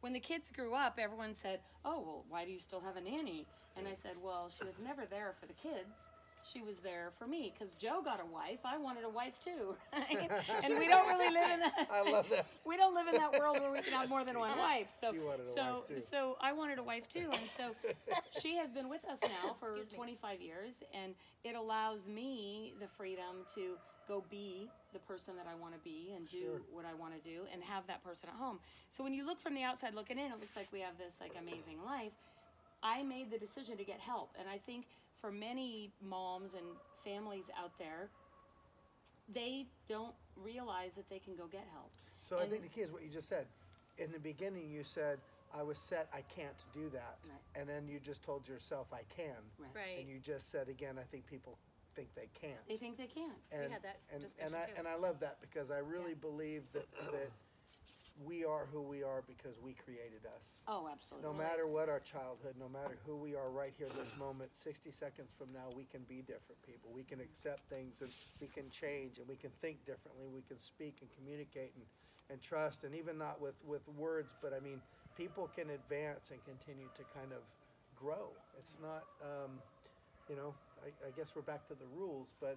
[0.00, 3.00] when the kids grew up, everyone said, "Oh, well, why do you still have a
[3.00, 6.10] nanny?" And I said, "Well, she was never there for the kids.
[6.42, 8.60] She was there for me because Joe got a wife.
[8.64, 10.30] I wanted a wife too, right?
[10.64, 11.88] and we don't really live in that.
[11.92, 12.46] I love that.
[12.66, 14.92] we don't live in that world where we can have more than one wife.
[15.00, 17.74] So, She wanted a so, wife, so I wanted a wife too, and so
[18.40, 19.96] she has been with us now for Excuse me.
[19.98, 23.76] 25 years, and it allows me the freedom to
[24.10, 26.60] go be the person that I want to be and do Sure.
[26.72, 28.58] what I want to do and have that person at home.
[28.90, 31.14] So when you look from the outside looking in, it looks like we have this
[31.20, 32.12] like amazing life.
[32.82, 34.86] I made the decision to get help, and I think
[35.20, 36.64] for many moms and
[37.04, 38.08] families out there,
[39.32, 41.92] they don't realize that they can go get help.
[42.22, 43.46] So I think the key is what you just said.
[43.98, 45.18] In the beginning, you said,
[45.54, 47.18] I was set, I can't do that.
[47.24, 47.60] Right.
[47.60, 49.36] And then you just told yourself, I can.
[49.58, 49.68] Right.
[49.74, 49.98] Right.
[50.00, 51.58] And you just said again, I think people
[51.94, 52.60] think they can't.
[52.68, 53.32] They think they can.
[53.52, 56.62] and, had that and, discussion and I and I love that because I really believe
[56.72, 57.30] that that
[58.24, 60.62] we are who we are because we created us.
[60.68, 61.28] Oh, absolutely.
[61.28, 64.90] No matter what our childhood, no matter who we are right here this moment, 60
[64.90, 66.90] seconds from now, we can be different people.
[66.92, 70.26] We can accept things and we can change and we can think differently.
[70.28, 71.84] We can speak and communicate and,
[72.28, 74.80] and trust and even not with, with words, but I mean,
[75.16, 77.40] people can advance and continue to kind of
[77.96, 78.28] grow.
[78.58, 79.60] It's not, um,
[80.30, 82.56] you know, I, I guess we're back to the rules, but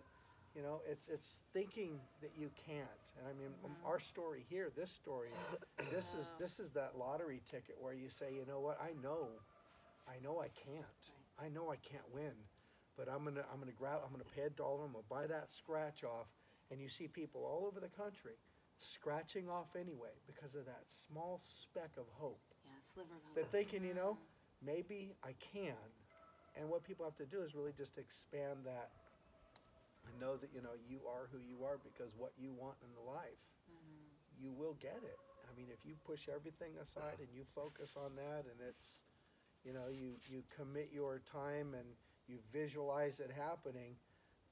[0.55, 3.03] you know, it's it's thinking that you can't.
[3.17, 5.29] And I mean, um, our story here, this story,
[5.91, 9.27] this is this is that lottery ticket where you say, you know what, I know,
[10.07, 11.01] I know I can't.
[11.43, 12.33] I know I can't win,
[12.95, 14.85] but I'm gonna I'm gonna grab I'm gonna pay a dollar.
[14.85, 16.27] I'm gonna buy that scratch off.
[16.71, 18.37] And you see people all over the country
[18.77, 22.41] scratching off anyway because of that small speck of hope.
[22.65, 23.51] Yeah, sliver of They're hope.
[23.51, 24.17] thinking, you know,
[24.65, 25.75] maybe I can.
[26.55, 28.91] And what people have to do is really just expand that
[30.07, 32.91] and know that, you know, you are who you are because what you want in
[33.07, 34.43] life, mm-hmm.
[34.43, 35.17] you will get it.
[35.49, 39.01] I mean, if you push everything aside and you focus on that and it's,
[39.65, 41.87] you know, you, you commit your time and
[42.27, 43.95] you visualize it happening.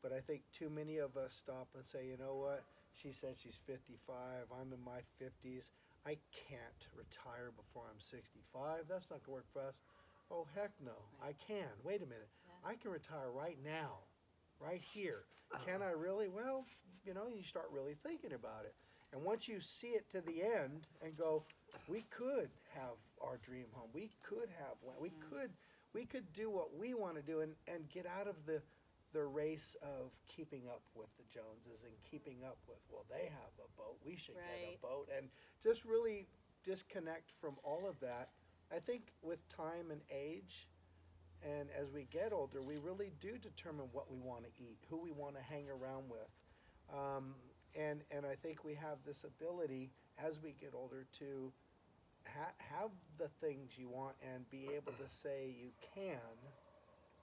[0.01, 3.35] But I think too many of us stop and say, you know what, She said
[3.37, 4.51] she's 55.
[4.51, 5.69] I'm in my 50s.
[6.05, 8.85] I can't retire before I'm 65.
[8.89, 9.75] That's not gonna work for us.
[10.31, 11.67] Oh heck no, I can.
[11.83, 12.29] Wait a minute.
[12.63, 13.97] I can retire right now,
[14.59, 15.23] right here.
[15.65, 16.29] Can I really?
[16.29, 16.65] Well,
[17.05, 18.75] you know, you start really thinking about it.
[19.13, 21.43] And once you see it to the end and go,
[21.89, 23.89] we could have our dream home.
[23.93, 24.99] We could have land.
[25.01, 25.29] We mm.
[25.29, 25.51] could
[25.93, 28.61] we could do what we want to do and, and get out of the
[29.13, 33.51] the race of keeping up with the Joneses and keeping up with well they have
[33.59, 34.77] a boat we should get Right.
[34.77, 35.27] a boat and
[35.61, 36.27] just really
[36.63, 38.29] disconnect from all of that.
[38.73, 40.67] I think with time and age
[41.43, 44.97] and as we get older we really do determine what we want to eat, who
[44.97, 46.29] we want to hang around with.
[46.93, 47.36] Um,
[47.75, 51.51] and and I think we have this ability as we get older to
[52.25, 56.19] ha- have the things you want and be able to say you can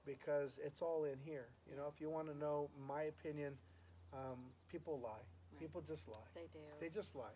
[0.07, 1.47] because it's all in here.
[1.71, 3.53] You know, if you want to know my opinion,
[4.15, 4.39] um,
[4.71, 5.25] people lie.
[5.61, 6.29] People just lie.
[6.35, 6.59] They do.
[6.81, 7.35] They just lie.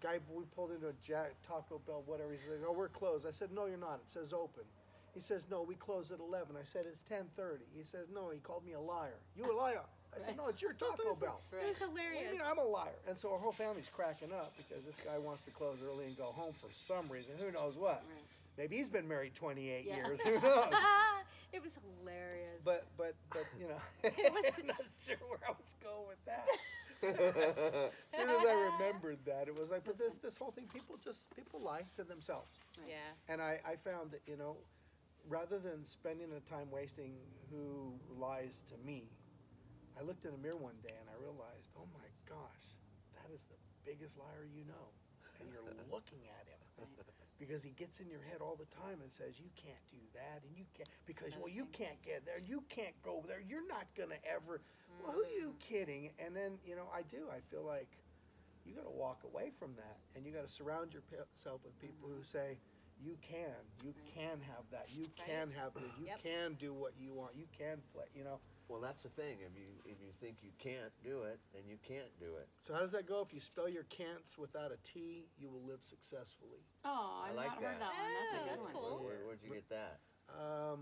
[0.00, 2.32] Guy, we pulled into a Jack, Taco Bell, whatever.
[2.32, 4.00] He's like, "Oh, we're closed." I said, "No, you're not.
[4.04, 4.64] It says open."
[5.14, 8.38] He says, "No, we close at 11." I said, "It's 10:30." He says, "No." He
[8.38, 9.18] called me a liar.
[9.36, 9.80] You a liar?
[10.16, 12.64] I said, "No, it's your Taco Bell." It was What do you mean I'm a
[12.64, 12.98] liar?
[13.08, 16.16] And so our whole family's cracking up because this guy wants to close early and
[16.16, 17.32] go home for some reason.
[17.38, 18.02] Who knows what?
[18.08, 18.24] Right.
[18.58, 19.96] Maybe he's been married 28 Yeah.
[19.96, 20.20] years.
[20.22, 20.72] Who knows?
[21.52, 22.60] it was hilarious.
[22.64, 26.24] But but but you know, It was- I'm not sure where I was going with
[26.26, 26.46] that.
[27.02, 27.16] As
[28.14, 31.30] soon as I remembered that, it was like, but this this whole thing, people just
[31.34, 32.58] people lie to themselves.
[32.86, 32.94] yeah.
[33.28, 34.56] And I, I found that, you know,
[35.28, 37.14] rather than spending the time wasting
[37.50, 39.10] who lies to me,
[39.98, 42.66] I looked in the mirror one day and I realized, oh my gosh,
[43.14, 44.92] that is the biggest liar you know.
[45.40, 46.60] And you're looking at him.
[47.40, 50.44] Because he gets in your head all the time and says, you can't do that,
[50.44, 53.88] and you can't, because, well, you can't get there, you can't go there, you're not
[53.96, 54.60] gonna ever,
[55.02, 55.58] well, who are you mm.
[55.58, 56.10] kidding?
[56.18, 57.88] And then, you know, I do, I feel like
[58.66, 62.08] you got to walk away from that and you got to surround yourself with people
[62.08, 62.22] who mm-hmm.
[62.22, 62.58] say
[63.02, 66.22] you can you can have that you can have this you Yep.
[66.22, 69.38] can do what you want you can play you know Well, that's the thing.
[69.40, 72.46] If you if you think you can't do it, then you can't do it.
[72.62, 75.64] so how does that go if you spell your can'ts without a t you will
[75.66, 77.66] live successfully Oh, I've like not that.
[77.66, 78.10] heard that one.
[78.14, 78.74] That's a Oh, good that's one.
[78.74, 79.04] cool.
[79.04, 79.98] Where, where'd you get that?
[80.38, 80.80] um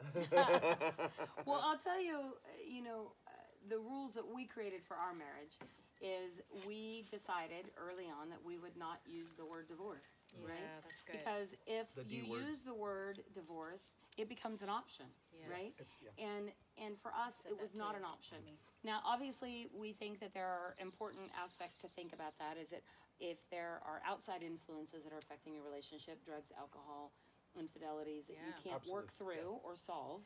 [1.46, 3.30] Well, I'll tell you, uh, you know, uh,
[3.68, 5.56] the rules that we created for our marriage
[6.00, 10.08] is we decided early on that we would not use the word divorce,
[10.40, 10.56] right?
[10.56, 11.12] Yeah, that's good.
[11.20, 12.42] Because if The you word.
[12.48, 15.04] use the word divorce, it becomes an option,
[15.38, 15.48] Yes.
[15.50, 15.74] right?
[15.78, 16.24] It's- yeah.
[16.24, 18.38] And and for us, it was not an option.
[18.82, 22.56] Now, obviously, we think that there are important aspects to think about that.
[22.56, 22.82] Is that
[23.20, 27.12] if there are outside influences that are affecting your relationship, drugs, alcohol,
[27.58, 30.22] infidelities that you can't work Absolutely, through or solve,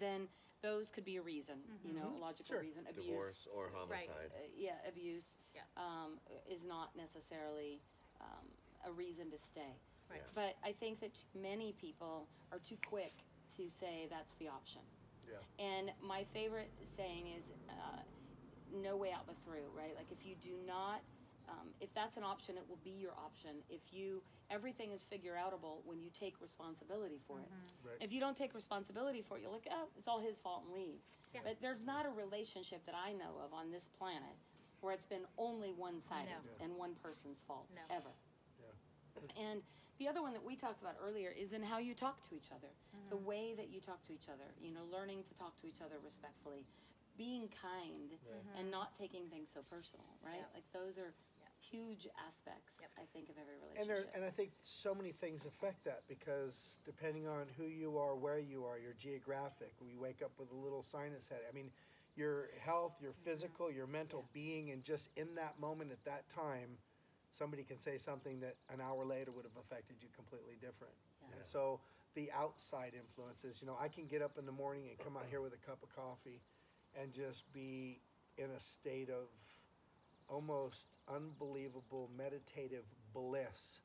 [0.00, 0.28] then
[0.62, 2.60] those could be a reason, you know, a logical Sure.
[2.60, 2.86] reason.
[2.88, 4.08] Abuse, Divorce or Right.
[4.08, 4.32] homicide.
[4.32, 5.62] uh, yeah, abuse Yeah.
[5.76, 7.82] um, is not necessarily
[8.20, 8.52] um,
[8.84, 9.80] a reason to stay.
[10.10, 10.22] Right.
[10.34, 13.24] But I think that too many people are too quick
[13.56, 14.82] to say that's the option.
[15.26, 18.02] yeah And my favorite saying is, uh,
[18.72, 19.96] no way out but through, right?
[19.96, 21.08] Like if you do not,
[21.50, 23.50] um, if that's an option, it will be your option.
[23.68, 27.48] If you, everything is figure outable when you take responsibility for it.
[27.84, 27.96] Right.
[28.00, 30.72] If you don't take responsibility for it, you're like, oh, it's all his fault and
[30.74, 31.00] leave.
[31.34, 31.40] Yeah.
[31.44, 34.38] But there's not a relationship that I know of on this planet
[34.80, 36.64] where it's been only one sided No.
[36.64, 37.82] and one person's fault No.
[37.94, 38.14] ever.
[39.36, 39.60] And
[39.98, 42.48] the other one that we talked about earlier is in how you talk to each
[42.54, 42.68] other,
[43.10, 43.26] the Mm-hmm.
[43.26, 45.96] way that you talk to each other, you know, learning to talk to each other
[46.04, 46.64] respectfully,
[47.18, 48.16] being kind,
[48.58, 50.40] and not taking things so personal, right?
[50.40, 50.54] Mm-hmm.
[50.54, 50.56] Yeah.
[50.56, 51.29] Like those are Yeah.
[51.70, 52.90] Huge aspects, Yep.
[52.98, 54.12] I think, of every and relationship.
[54.12, 58.14] there, and I think so many things affect that because depending on who you are,
[58.14, 61.40] where you are, your geographic, we wake up with a little sinus head.
[61.48, 61.70] I mean,
[62.16, 63.30] your health, your mm-hmm.
[63.30, 66.78] physical, your mental being, and just in that moment at that time,
[67.30, 70.94] somebody can say something that an hour later would have affected you completely different.
[71.22, 71.36] Yeah.
[71.36, 71.80] And so
[72.14, 75.26] the outside influences, you know, I can get up in the morning and come out
[75.30, 76.40] here with a cup of coffee
[77.00, 78.00] and just be
[78.36, 79.28] in a state of
[80.30, 83.80] almost unbelievable meditative bliss.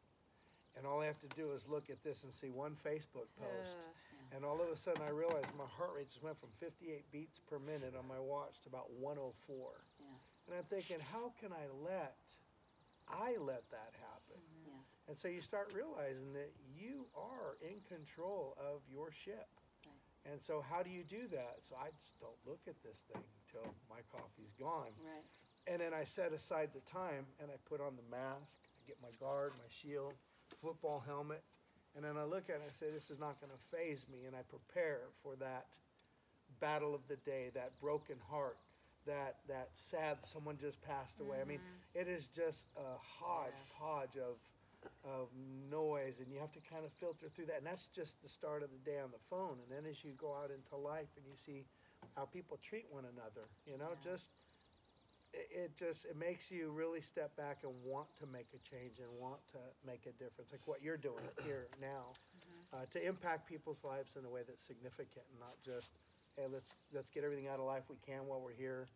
[0.77, 3.77] And all I have to do is look at this and see one Facebook post.
[4.35, 7.39] And all of a sudden I realize my heart rate just went from 58 beats
[7.39, 9.31] per minute on my watch to about 104.
[9.99, 10.05] Yeah.
[10.47, 12.19] And I'm thinking, how can I let,
[13.07, 14.41] I let that happen?
[14.41, 14.75] Mm-hmm.
[14.75, 15.09] Yeah.
[15.09, 19.47] And so you start realizing that you are in control of your ship.
[19.85, 20.33] Right.
[20.33, 21.61] And so how do you do that?
[21.61, 24.91] So I just don't look at this thing till my coffee's gone.
[24.99, 25.23] Right.
[25.67, 28.97] And then I set aside the time and I put on the mask, I get
[29.01, 30.13] my guard, my shield,
[30.61, 31.43] football helmet,
[31.95, 34.05] and then I look at it and I say, this is not going to phase
[34.11, 34.25] me.
[34.27, 35.77] And I prepare for that
[36.59, 38.57] battle of the day, that broken heart,
[39.05, 41.37] that that sad someone just passed away.
[41.41, 42.01] I mean, mm-hmm.
[42.01, 44.37] it is just a hodgepodge of
[45.03, 45.29] of
[45.71, 47.57] noise, and you have to kind of filter through that.
[47.57, 49.57] And that's just the start of the day on the phone.
[49.63, 51.65] And then as you go out into life and you see
[52.15, 54.29] how people treat one another, you know, just
[55.51, 59.07] it, just it makes you really step back and want to make a change and
[59.19, 62.13] want to make a difference, like what you're doing here now,
[62.73, 65.91] uh, to impact people's lives in a way that's significant and not just,
[66.37, 68.87] hey, let's let's get everything out of life we can while we're here.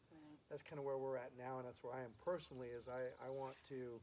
[0.50, 2.70] That's kind of where we're at now, and that's where I am personally.
[2.70, 4.00] Is I I want to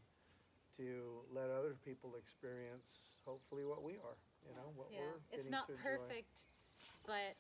[0.77, 5.51] to let other people experience hopefully what we are, you know, what Yeah, we're it's
[5.51, 5.97] not to enjoy.
[5.99, 6.45] perfect,
[7.07, 7.35] but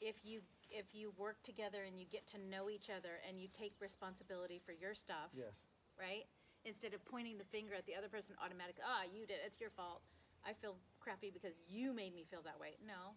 [0.00, 3.48] if you if you work together and you get to know each other and you
[3.50, 5.58] take responsibility for your stuff, Yes.
[5.98, 6.24] right?
[6.64, 9.60] Instead of pointing the finger at the other person automatically, ah, you did, it, it's
[9.60, 10.02] your fault.
[10.44, 12.76] I feel crappy because you made me feel that way.
[12.86, 13.16] No,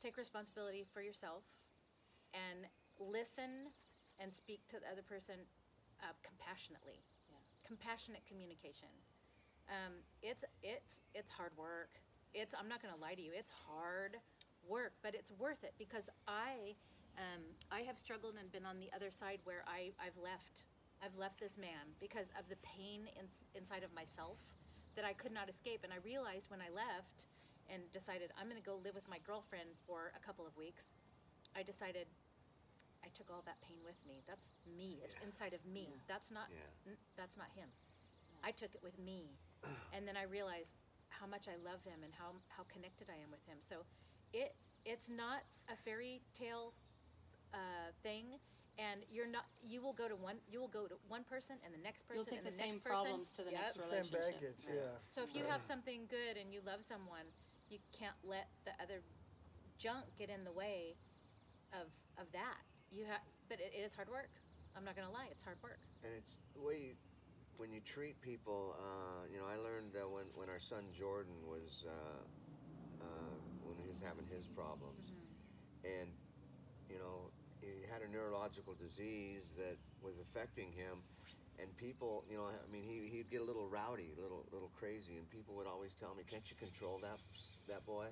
[0.00, 1.44] take responsibility for yourself
[2.32, 2.66] and
[2.98, 3.68] listen
[4.20, 5.34] and speak to the other person
[6.02, 7.02] uh, compassionately.
[7.28, 7.40] Yeah.
[7.66, 8.92] Compassionate communication.
[9.68, 12.00] Um, it's it's it's hard work.
[12.34, 13.32] It's I'm not going to lie to you.
[13.34, 14.16] It's hard
[14.68, 16.74] work, but it's worth it because I
[17.16, 20.64] um, I have struggled and been on the other side where I I've left
[21.02, 24.38] I've left this man because of the pain in, inside of myself
[24.96, 25.82] that I could not escape.
[25.84, 27.26] And I realized when I left
[27.68, 30.94] and decided I'm going to go live with my girlfriend for a couple of weeks,
[31.56, 32.06] I decided
[33.04, 34.24] I took all that pain with me.
[34.24, 35.02] That's me.
[35.04, 35.92] It's inside of me.
[36.08, 36.94] That's not Yeah.
[36.94, 37.68] n- that's not him.
[38.42, 39.28] I took it with me.
[39.92, 40.76] And then I realized
[41.08, 43.58] how much I love him and how how connected I am with him.
[43.60, 43.84] So
[44.34, 44.52] it
[44.84, 46.74] it's not a fairy tale
[47.54, 48.36] uh, thing
[48.76, 51.72] and you're not you will go to one you will go to one person and
[51.72, 53.06] the next person You'll take and the, the, same person.
[53.06, 53.62] problems to the Yep.
[53.62, 54.76] next Same baggage, Right.
[54.82, 54.98] yeah.
[55.08, 57.30] So if you have something good and you love someone,
[57.70, 59.00] you can't let the other
[59.78, 60.98] junk get in the way
[61.72, 62.66] of of that.
[62.90, 64.30] You have, but it, it is hard work.
[64.76, 65.78] I'm not gonna lie, it's hard work.
[66.02, 66.94] And it's the way you,
[67.56, 68.74] when you treat people.
[68.74, 72.22] Uh, you know, I learned uh, when when our son Jordan was uh,
[73.02, 76.00] uh, when he was having his problems, mm-hmm.
[76.00, 76.08] and
[76.88, 81.00] you know he had a neurological disease that was affecting him,
[81.58, 84.70] and people, you know, I mean, he he'd get a little rowdy, a little little
[84.76, 87.18] crazy, and people would always tell me, "Can't you control that
[87.68, 88.08] that boy?"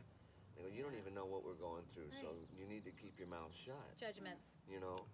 [0.57, 3.19] I go, "You don't even know what we're going through, so you need to keep
[3.19, 4.45] your mouth shut." Judgments.
[4.69, 5.05] you know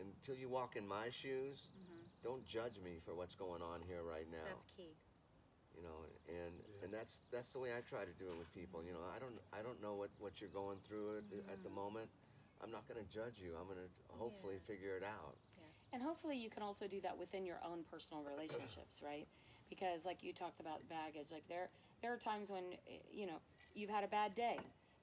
[0.00, 2.04] until you walk in my shoes mm-hmm.
[2.22, 4.92] don't judge me for what's going on here right now That's key.
[5.76, 8.82] You know and and that's that's the way i try to do it with people
[8.82, 11.62] you know i don't i don't know what what you're going through at, the- at
[11.62, 12.08] the moment
[12.64, 14.66] i'm not going to judge you i'm going to hopefully Yeah.
[14.66, 15.64] figure it out yeah.
[15.92, 19.26] And hopefully you can also do that within your own personal relationships, right?
[19.70, 21.70] Because like you talked about baggage, like there
[22.02, 23.40] there are times when eh, you know
[23.74, 24.58] you've had a bad day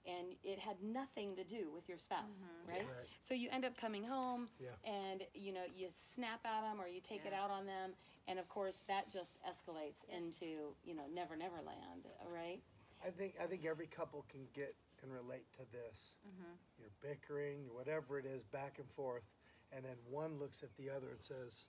[0.08, 2.80] and it had nothing to do with your spouse, right?
[2.80, 3.08] Right.
[3.20, 4.70] So you end up coming home Yeah.
[4.86, 7.92] and you know you snap at them or you take it out on them
[8.28, 12.60] and of course that just escalates into, you know, never never land, right?
[13.06, 16.14] I think I think every couple can get and relate to this.
[16.26, 16.54] Mm-hmm.
[16.80, 19.24] You're bickering, whatever it is, back and forth,
[19.76, 21.66] and then one looks at the other and says,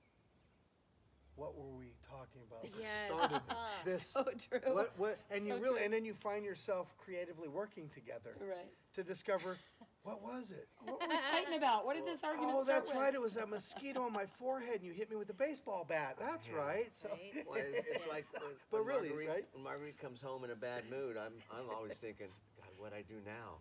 [1.37, 2.63] "What were we talking about?
[2.63, 3.07] that Yes.
[3.07, 3.81] started Ah.
[3.85, 4.11] this?
[4.11, 4.75] So true.
[4.75, 4.99] What?
[4.99, 5.19] What?
[5.31, 5.85] And you So really, true.
[5.85, 8.71] and then you find yourself creatively working together Right.
[8.95, 9.57] to discover
[10.03, 10.69] what was it.
[10.85, 11.85] What were we fighting about?
[11.87, 12.99] What did this argument Oh, start that's with?
[13.01, 13.15] right.
[13.15, 16.17] It was a mosquito on my forehead, and you hit me with a baseball bat.
[16.19, 16.55] That's Yeah.
[16.57, 16.95] right.
[16.97, 17.47] So, Right.
[17.47, 19.49] well, it- it's like when, But when really, Marguerite, right?
[19.55, 23.03] when Marguerite comes home in a bad mood i'm i'm always thinking god what i
[23.03, 23.59] do now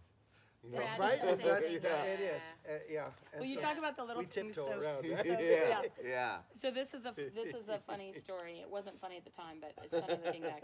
[0.63, 0.77] you know?
[0.77, 1.13] Brad right?
[1.15, 1.81] is the That's, same.
[1.81, 2.25] that- it Yeah.
[2.35, 2.41] is.
[2.67, 3.05] Uh, yeah.
[3.33, 4.55] And Well, you so talk about the little we things.
[4.55, 5.05] tiptoe so- around.
[5.09, 5.25] Right?
[5.25, 8.59] yeah yeah So this is a this is a funny story.
[8.61, 10.63] It wasn't funny at the time, but it's funny looking back.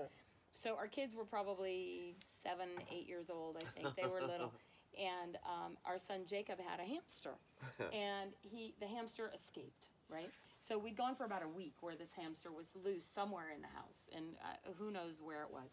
[0.53, 3.57] So our kids were probably seven, eight years old.
[3.57, 4.51] I think they were little,
[4.99, 7.31] and um, our son Jacob had a hamster,
[7.93, 9.85] and he the hamster escaped.
[10.09, 10.29] Right.
[10.59, 13.67] So we'd gone for about a week where this hamster was loose somewhere in the
[13.67, 15.71] house, and uh, who knows where it was.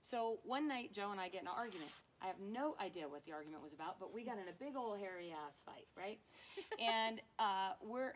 [0.00, 1.90] So one night, Joe and I get in an argument.
[2.24, 4.76] I have no idea what the argument was about, but we got in a big
[4.76, 6.18] old hairy ass fight, right?
[6.80, 8.14] and uh, we're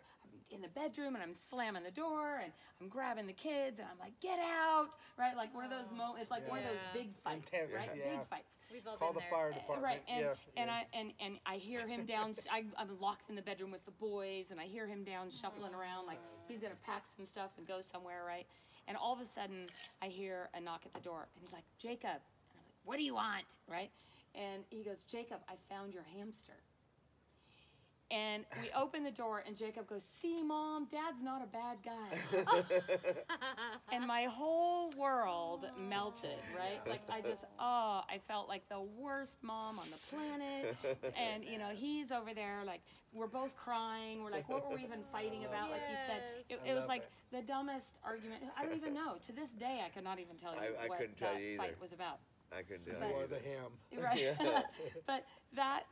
[0.51, 3.99] in the bedroom, and I'm slamming the door, and I'm grabbing the kids, and I'm
[3.99, 5.37] like, "Get out!" Right?
[5.37, 6.23] Like one of those moments.
[6.23, 7.91] It's like one of those big fights, Intense, right?
[7.99, 8.11] yeah.
[8.17, 8.49] Big fights.
[8.73, 9.31] We've all Call been the there.
[9.31, 9.85] fire Uh, department.
[9.85, 10.75] Right, and yeah, and yeah.
[10.75, 12.33] I and and I hear him down.
[12.53, 15.75] I, I'm locked in the bedroom with the boys, and I hear him down shuffling
[15.75, 18.47] around like he's gonna pack some stuff and go somewhere, right?
[18.89, 19.67] And all of a sudden,
[20.01, 22.25] I hear a knock at the door, and he's like, "Jacob," and I'm like,
[22.89, 23.91] "What do you want?" Right?
[24.35, 26.55] And he goes, "Jacob, I found your hamster."
[28.11, 32.19] And we open the door, and Jacob goes, See, mom, dad's not a bad guy.
[33.93, 36.81] and my whole world melted, right?
[36.89, 40.75] Like, I just, oh, I felt like the worst mom on the planet.
[41.17, 42.81] And, you know, he's over there, like,
[43.13, 44.23] we're both crying.
[44.23, 45.71] We're like, what were we even fighting about?
[45.71, 47.37] Like you said, it, it was like it.
[47.37, 48.43] the dumbest argument.
[48.57, 49.17] I don't even know.
[49.27, 51.93] To this day, I could not even tell you I- I what that fight was
[51.93, 52.21] about.
[52.53, 53.31] I couldn't do But- Or it.
[53.31, 53.73] the ham.
[53.99, 54.65] Right.
[55.07, 55.25] but
[55.55, 55.85] that,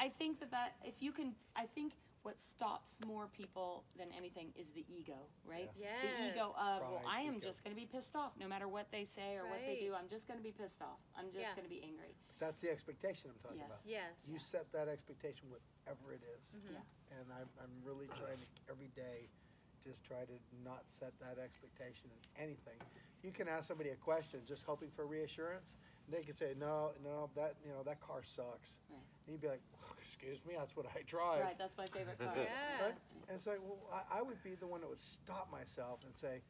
[0.00, 1.92] I think that that, if you can, I think
[2.22, 5.70] what stops more people than anything is the ego, right?
[5.76, 5.88] Yeah.
[6.00, 6.56] The ego Yes.
[6.56, 7.46] of, well, I am ego.
[7.48, 9.92] just going to be pissed off no matter what they say or what they do.
[9.94, 10.98] I'm just going to be pissed off.
[11.18, 11.52] I'm just Yeah.
[11.54, 12.16] going to be angry.
[12.40, 13.66] That's the expectation I'm talking Yes.
[13.68, 13.80] about.
[13.84, 14.14] Yes.
[14.26, 16.56] You set that expectation, whatever it is.
[16.56, 16.74] Mm-hmm.
[16.80, 17.18] Yeah.
[17.20, 19.28] And I'm, I'm really trying to, every day,
[19.84, 22.80] just try to not set that expectation in anything.
[23.22, 25.76] You can ask somebody a question just hoping for reassurance.
[26.06, 28.76] And they can say, no, no, that, you know, that car sucks.
[28.90, 29.00] Right.
[29.26, 29.62] And you'd be like,
[30.00, 31.40] excuse me, that's what I drive.
[31.40, 31.58] Right.
[31.58, 32.36] That's my favorite part.
[32.36, 32.86] Yeah.
[32.92, 32.98] Right?
[33.28, 36.14] And it's like, well, I, I would be the one that would stop myself and
[36.14, 36.40] say,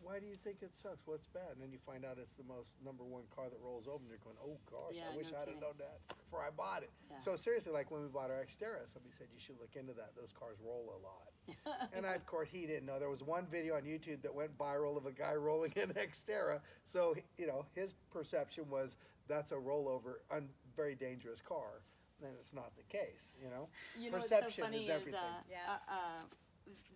[0.00, 1.04] why do you think it sucks?
[1.04, 1.58] What's bad?
[1.58, 4.08] And then you find out it's the most number one car that rolls over, and
[4.08, 6.86] you're going, oh gosh, Yeah, I wish no I'd have known that before I bought
[6.86, 6.94] it.
[7.10, 7.18] Yeah.
[7.18, 10.14] So seriously, like when we bought our Xterra, somebody said you should look into that.
[10.14, 11.34] Those cars roll a lot.
[11.94, 12.98] and I, of course, he didn't know.
[12.98, 16.60] There was one video on YouTube that went viral of a guy rolling an Xterra.
[16.84, 18.96] So you know, his perception was
[19.28, 21.82] that's a rollover, un, very dangerous car.
[22.20, 23.68] Then it's not the case, you know.
[23.98, 25.20] You know Perception what's so funny is is, everything.
[25.20, 25.78] uh, Yeah.
[25.88, 26.22] uh, uh,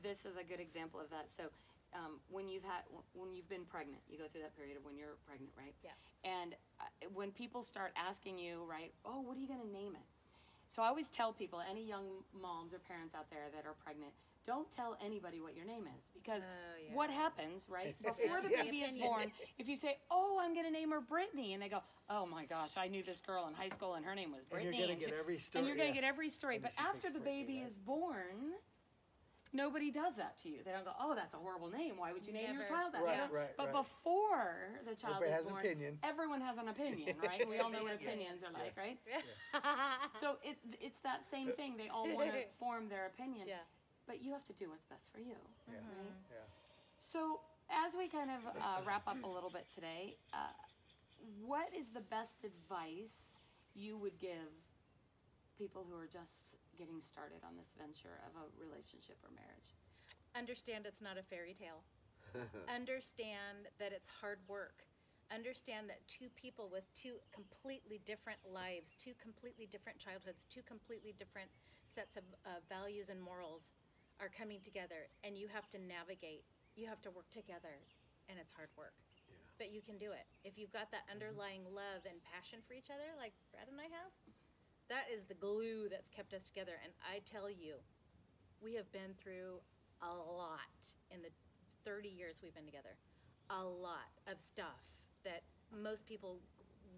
[0.02, 1.30] this is a good example of that.
[1.30, 1.44] So,
[1.94, 2.82] um, when you've had
[3.12, 5.74] when you've been pregnant, you go through that period of when you're pregnant, right?
[5.84, 5.94] Yeah.
[6.24, 6.84] And uh,
[7.14, 10.06] when people start asking you, right, oh, what are you going to name it?
[10.68, 14.12] So I always tell people, any young moms or parents out there that are pregnant,
[14.46, 16.94] don't tell anybody what your name is because Oh, yeah.
[16.94, 17.94] what happens, right?
[18.02, 18.62] Before the Yeah.
[18.64, 21.68] baby is born, if you say, "Oh, I'm going to name her Brittany," and they
[21.68, 24.48] go, "Oh my gosh, I knew this girl in high school and her name was
[24.50, 26.00] brittany And you're Brittany," gonna and get she- every and story, you're going to yeah.
[26.02, 26.58] get every story.
[26.58, 27.68] But after the baby right?
[27.70, 28.54] is born,
[29.52, 30.62] nobody does that to you.
[30.64, 31.96] They don't go, "Oh, that's a horrible name.
[31.98, 33.72] Why would you name your child that?" Right, They don't- right, but right.
[33.74, 35.98] before the child Everybody is has an born, opinion.
[36.02, 37.48] everyone has an opinion, right?
[37.48, 38.98] We all know what opinions are like, right?
[40.20, 41.76] So it, it's that same thing.
[41.76, 43.46] They all want to form their opinion.
[44.06, 44.14] Yeah.
[44.14, 45.38] But you have to do what's best for you.
[45.68, 45.78] Yeah.
[45.78, 46.14] Right?
[46.30, 46.46] Yeah.
[46.98, 47.40] So,
[47.70, 50.52] as we kind of uh, wrap up a little bit today, uh,
[51.40, 53.38] what is the best advice
[53.74, 54.50] you would give
[55.56, 59.74] people who are just getting started on this venture of a relationship or marriage?
[60.34, 61.82] Understand it's not a fairy tale.
[62.68, 64.84] Understand that it's hard work.
[65.32, 71.14] Understand that two people with two completely different lives, two completely different childhoods, two completely
[71.16, 71.48] different
[71.86, 73.72] sets of uh, values and morals
[74.22, 76.46] are coming together, and you have to navigate.
[76.78, 77.82] You have to work together,
[78.30, 78.94] and it's hard work.
[79.58, 80.30] But you can do it.
[80.46, 81.18] If you've got that mm-hmm.
[81.18, 84.14] underlying love and passion for each other, like Brad and I have,
[84.86, 86.78] that is the glue that's kept us together.
[86.86, 87.82] And I tell you,
[88.62, 89.58] we have been through
[90.00, 90.78] a lot
[91.10, 91.34] in the
[91.84, 92.94] 30 years we've been together.
[93.50, 94.80] A lot of stuff
[95.26, 95.42] that
[95.74, 96.38] most people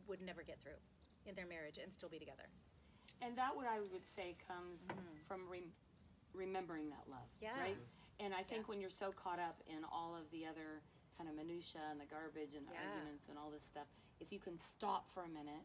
[0.07, 0.79] would never get through
[1.25, 2.45] in their marriage and still be together.
[3.25, 5.25] And that, what I would say, comes mm-hmm.
[5.27, 5.73] from rem-
[6.35, 7.29] remembering that love.
[7.41, 7.59] Yeah.
[7.59, 7.79] Right?
[8.21, 10.83] And I think when you're so caught up in all of the other
[11.17, 12.87] kind of minutia and the garbage and the Yeah.
[12.91, 13.87] arguments and all this stuff,
[14.21, 15.65] if you can stop for a minute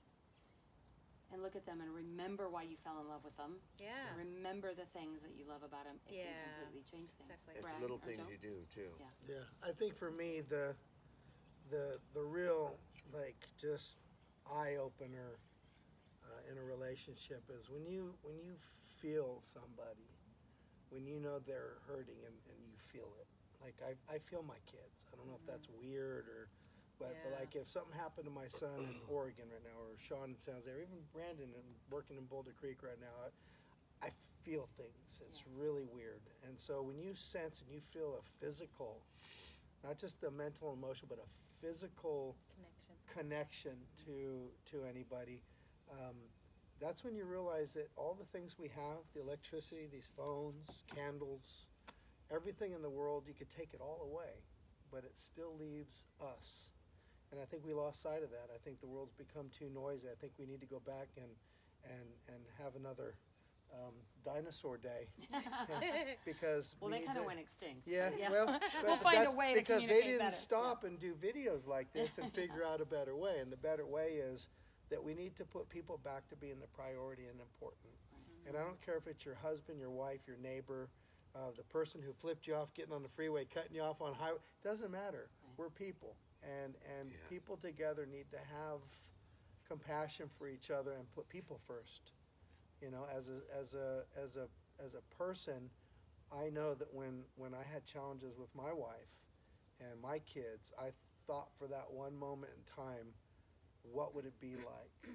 [1.31, 3.59] and look at them and remember why you fell in love with them.
[3.79, 3.93] Yeah.
[4.09, 5.99] and remember the things that you love about them.
[6.07, 6.25] It Yeah.
[6.25, 7.29] can completely change things.
[7.29, 7.53] Exactly.
[7.55, 8.29] It's Brad little or things Joe?
[8.29, 8.91] you do too.
[8.99, 9.35] Yeah.
[9.35, 10.75] Yeah, I think for me the
[11.69, 12.79] the the real
[13.13, 13.99] like just
[14.45, 15.37] eye opener
[16.23, 18.55] uh, in a relationship is when you when you
[19.01, 20.09] feel somebody,
[20.89, 23.27] when you know they're hurting and, and you feel it.
[23.61, 25.05] Like I, I feel my kids.
[25.11, 26.47] I don't know if that's weird or
[26.99, 27.39] but, but Yeah.
[27.39, 30.55] like if something happened to my son in Oregon right now or Sean in San
[30.55, 34.09] Jose or even Brandon and working in Boulder Creek right now, I, I
[34.43, 35.21] feel things.
[35.27, 36.21] It's really weird.
[36.47, 38.99] And so when you sense and you feel a physical
[39.83, 41.29] not just the mental and emotional, but a
[41.65, 42.35] physical
[43.07, 43.07] Connections.
[43.07, 43.75] connection
[44.05, 45.41] to to anybody.
[45.91, 46.15] Um,
[46.81, 51.65] that's when you realize that all the things we have, the electricity, these phones, candles,
[52.33, 54.43] everything in the world, you could take it all away,
[54.91, 56.67] but it still leaves us.
[57.31, 58.49] And I think we lost sight of that.
[58.53, 60.07] I think the world's become too noisy.
[60.11, 61.31] I think we need to go back and
[61.85, 63.15] and and have another
[63.73, 63.93] um,
[64.25, 65.07] dinosaur day
[66.25, 67.83] because Well, we they kind of went extinct.
[67.85, 70.35] yeah, but well, We'll find a way to because they didn't better.
[70.35, 73.35] stop and do videos like this and figure out a better way.
[73.39, 74.47] And the better way is
[74.89, 77.93] that we need to put people back to being the priority and important.
[78.47, 80.89] And I don't care if it's your husband, your wife, your neighbor,
[81.35, 84.13] uh, the person who flipped you off getting on the freeway, cutting you off on
[84.13, 84.39] highway.
[84.63, 85.29] Doesn't matter.
[85.57, 87.17] We're people, and and Yeah.
[87.29, 88.81] people together need to have
[89.67, 92.13] compassion for each other and put people first.
[92.81, 94.47] You know, as a as a as a
[94.83, 95.69] as a person,
[96.31, 99.13] I know that when when I had challenges with my wife
[99.79, 100.91] and my kids, I
[101.27, 103.13] thought for that one moment in time,
[103.83, 105.13] what would it be like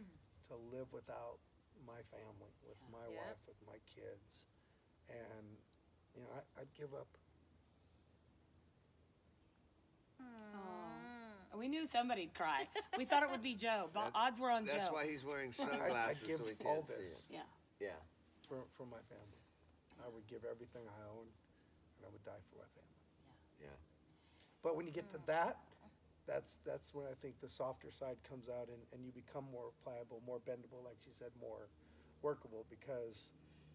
[0.48, 1.38] to live without
[1.86, 3.16] my family, with my Yep.
[3.16, 4.46] wife, with my kids,
[5.08, 5.46] and
[6.14, 7.08] you know, I, I'd give up.
[10.20, 11.58] Oh.
[11.58, 12.66] We knew somebody'd cry.
[12.98, 14.94] We thought it would be Joe, but That's- odds were on That's Joe.
[14.94, 17.24] why he's wearing I'd, I'd sunglasses give so he all can't see this it.
[17.30, 17.46] yeah.
[17.80, 17.98] Yeah.
[18.48, 19.42] for for my family.
[20.04, 21.26] I would give everything I own,
[21.96, 23.00] and I would die for my family.
[23.62, 23.76] Yeah.
[24.62, 25.58] But when you get to that,
[26.27, 29.72] that's that's when I think the softer side comes out and, and you become more
[29.83, 31.68] pliable, more bendable, like she said, more
[32.22, 33.31] workable because,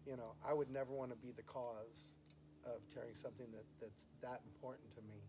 [0.06, 2.10] you know, I would never want to be the cause
[2.66, 5.20] of tearing something that, that's that important to me.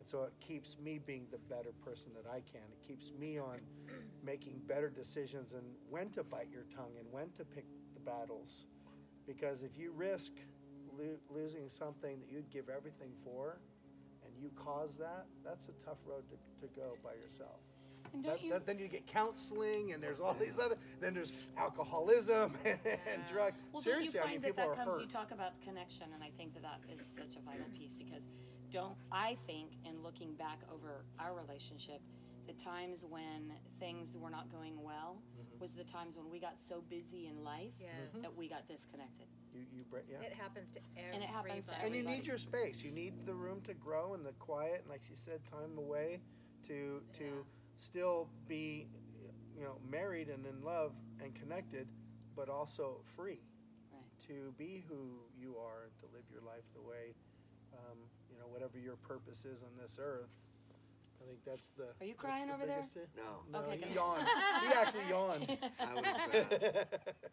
[0.00, 2.62] And so it keeps me being the better person that I can.
[2.70, 3.60] It keeps me on
[4.24, 8.64] making better decisions and when to bite your tongue and when to pick the battles.
[9.26, 10.32] Because if you risk
[10.98, 13.58] lo- losing something that you'd give everything for,
[14.42, 17.60] you cause that, that's a tough road to, to go by yourself.
[18.12, 20.76] And don't That, you, that- then you get counseling, and there's all these other.
[21.00, 23.52] Then there's alcoholism and, and drug.
[23.72, 25.00] well, Seriously, don't I you mean, find that people that are comes, hurt.
[25.02, 28.22] you talk about connection, and I think that that is such a vital piece because
[28.70, 32.00] don't, I think, in looking back over our relationship,
[32.46, 35.22] the times when things were not going well.
[35.62, 38.20] Was the times when we got so busy in life Yes.
[38.20, 39.26] that we got disconnected.
[39.54, 40.20] You, you break, yeah.
[40.26, 41.14] It happens to everybody.
[41.14, 42.16] And it happens to and you everybody.
[42.18, 42.82] need your space.
[42.82, 46.20] You need the room to grow and the quiet, and like she said, time away
[46.66, 47.46] to to
[47.78, 48.88] still be,
[49.56, 50.92] you know, married and in love
[51.22, 51.86] and connected,
[52.34, 53.38] but also free
[53.92, 54.02] Right.
[54.26, 57.14] to be who you are and to live your life the way,
[57.74, 57.98] um,
[58.30, 60.30] you know, whatever your purpose is on this earth.
[61.22, 61.84] I think that's the.
[61.84, 62.76] Are you that's crying the over there?
[62.76, 63.02] biggest thing.
[63.16, 63.58] No.
[63.60, 63.94] No, Okay, he good.
[63.94, 64.26] yawned.
[64.66, 65.58] he actually yawned.
[65.78, 66.84] I was, uh,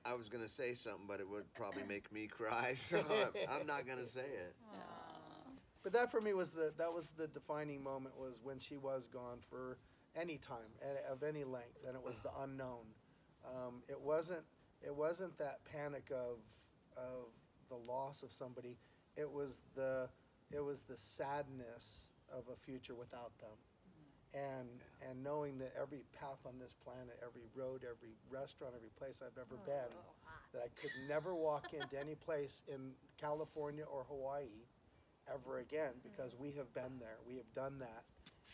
[0.06, 3.68] I was gonna say something, but it would probably make me cry, so I'm, I'm
[3.68, 4.56] not gonna say it.
[5.82, 9.08] But that for me was the that was the defining moment was when she was
[9.08, 9.78] gone for
[10.14, 12.84] any time a- of any length, and it was the unknown.
[13.46, 14.42] Um, it wasn't
[14.86, 16.40] it wasn't that panic of
[16.98, 17.32] of
[17.70, 18.78] the loss of somebody.
[19.16, 20.10] It was the
[20.52, 23.58] it was the sadness of a future without them,
[24.34, 24.70] and
[25.10, 29.38] and knowing that every path on this planet, every road, every restaurant, every place I've
[29.38, 29.94] ever been,
[30.54, 34.68] that I could never walk into any place in California or Hawaii
[35.34, 38.04] ever again because we have been there, we have done that,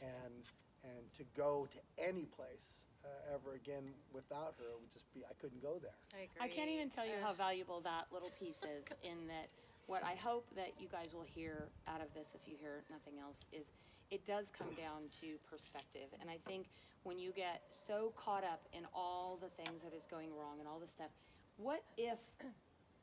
[0.02, 0.44] and
[0.84, 5.34] and to go to any place uh, ever again without her would just be I
[5.42, 5.98] couldn't go there.
[6.14, 6.42] I agree.
[6.42, 9.50] I can't even tell you how valuable that little piece is in that
[9.88, 13.20] what I hope that you guys will hear out of this if you hear nothing
[13.22, 13.66] else is
[14.12, 16.10] it does come down to perspective.
[16.22, 16.68] And I think
[17.04, 20.68] when you get so caught up in all the things that is going wrong and
[20.68, 21.10] all the stuff
[21.58, 22.18] what if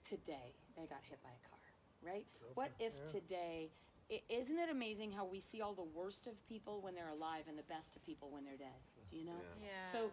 [0.05, 1.59] today they got hit by a car
[2.03, 2.26] right?
[2.55, 3.12] What if yeah.
[3.12, 3.70] today
[4.11, 7.44] i- isn't it amazing how we see all the worst of people when they're alive
[7.48, 8.80] and the best of people when they're dead
[9.11, 9.38] you know?
[9.62, 9.92] Yeah.
[9.92, 10.11] so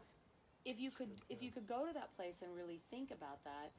[0.65, 3.71] if you could if you could go to that place and really think about that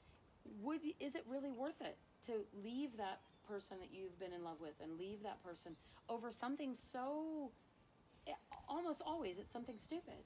[0.60, 1.96] would is it really worth it
[2.26, 3.20] to leave that
[3.50, 5.74] person that you've been in love with and leave that person
[6.08, 7.50] over something so
[8.26, 8.32] eh,
[8.68, 10.22] almost always it's something stupid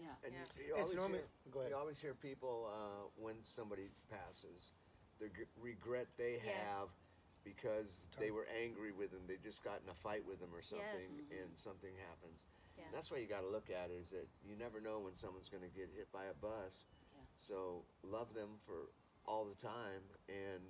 [0.00, 0.40] yeah And Yeah.
[0.56, 1.70] you, you always normally- hear, go ahead.
[1.72, 4.72] you always hear people uh, when somebody passes,
[5.20, 6.56] the g- regret they Yes.
[6.64, 6.88] have
[7.44, 9.20] because they were angry with them.
[9.28, 11.40] They just got in a fight with them or something, Yes.
[11.40, 12.44] and something happens.
[12.76, 12.84] Yeah.
[12.84, 15.14] And that's why you got to look at it is that you never know when
[15.16, 16.84] someone's going to get hit by a bus.
[17.16, 17.20] Yeah.
[17.38, 18.88] So love them for
[19.26, 20.60] all the time and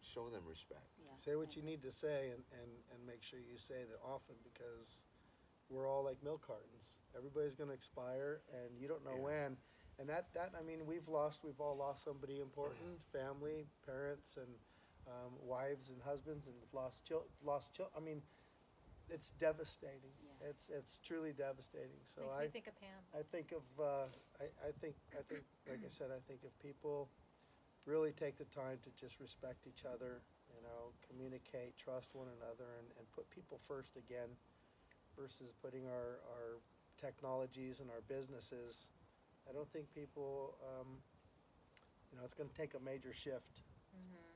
[0.00, 0.88] show them respect.
[1.18, 3.98] Yeah Say what you need to say and, and, and make sure you say that
[4.04, 5.02] often because
[5.68, 6.92] we're all like milk cartons.
[7.16, 9.24] Everybody's going to expire and you don't know Yeah.
[9.24, 9.56] when.
[9.98, 14.48] And that, that, I mean, we've lost, we've all lost somebody important, family, parents, and
[15.06, 18.22] um, wives and husbands, and lost chil- lost chil- I mean,
[19.10, 20.14] it's devastating.
[20.22, 20.50] Yeah.
[20.50, 21.98] It's, it's truly devastating.
[22.06, 23.00] So Makes I, me think of Pam.
[23.18, 24.06] I think of, uh,
[24.38, 27.08] I, I think, I think, like I said, I think if people
[27.86, 30.37] really take the time to just respect each other, you
[30.68, 34.36] know, communicate, trust one another, and, and put people first again
[35.16, 36.60] versus putting our, our
[37.00, 38.86] technologies and our businesses,
[39.48, 40.98] I don't think people, um,
[42.12, 43.62] you know, it's going to take a major shift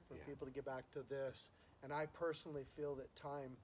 [0.09, 0.25] for Yeah.
[0.27, 1.51] people to get back to this.
[1.83, 3.57] And I personally feel that time,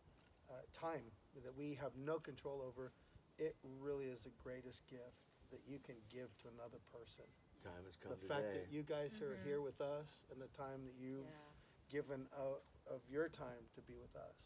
[0.51, 1.05] uh, time
[1.45, 2.93] that we have no control over,
[3.39, 7.25] it really is the greatest gift that you can give to another person.
[7.63, 10.85] Time has come the fact that you guys are here with us and the time
[10.85, 11.48] that you've Yeah.
[11.91, 14.37] Given uh, of your time to be with us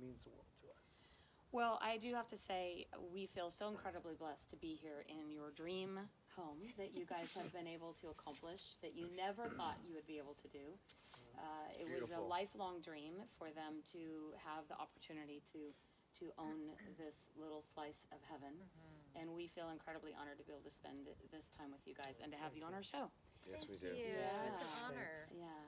[0.00, 0.84] means the world to us.
[1.52, 5.32] Well, I do have to say, we feel so incredibly blessed to be here in
[5.32, 5.98] your dream
[6.36, 10.06] home that you guys have been able to accomplish that you never thought you would
[10.06, 10.76] be able to do.
[11.36, 12.28] Uh, it was a Beautiful.
[12.28, 15.72] lifelong dream for them to have the opportunity to
[16.16, 18.56] to own this little slice of heaven,
[19.20, 22.24] and we feel incredibly honored to be able to spend this time with you guys
[22.24, 23.12] and to have you on our show.
[23.44, 23.92] Yes, Thank we do.
[23.92, 24.16] you.
[24.48, 25.12] It's an honor.
[25.12, 25.36] Thanks.
[25.36, 25.60] Yeah.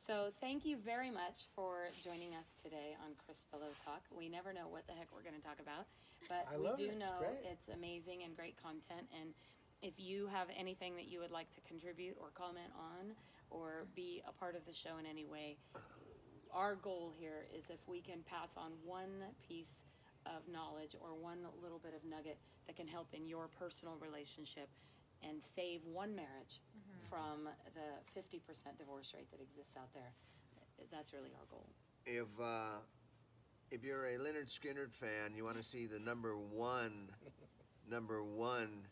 [0.00, 4.00] So thank you very much for joining us today on Chris Pillow Talk.
[4.08, 5.84] We never know what the heck we're going to talk about,
[6.24, 6.98] but I we do it.
[6.98, 7.44] Know great.
[7.44, 9.04] it's amazing and great content.
[9.12, 9.36] And
[9.84, 13.12] if you have anything that you would like to contribute or comment on
[13.52, 15.60] or be a part of the show in any way,
[16.48, 19.84] our goal here is if we can pass on one piece
[20.24, 24.72] of knowledge or one little bit of nugget that can help in your personal relationship
[25.22, 26.64] and save one marriage
[27.10, 30.12] from the 50% divorce rate that exists out there.
[30.90, 31.66] That's really our goal.
[32.06, 32.78] If uh,
[33.70, 37.10] if you're a Lynyrd Skynyrd fan, you want to see the number one,
[37.88, 38.86] number one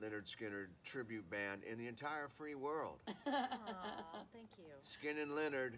[0.00, 2.98] Lynyrd Skynyrd tribute band in the entire free world.
[3.26, 3.32] Aw,
[4.32, 4.74] thank you.
[4.82, 5.74] Skynnyn Lynnyrd.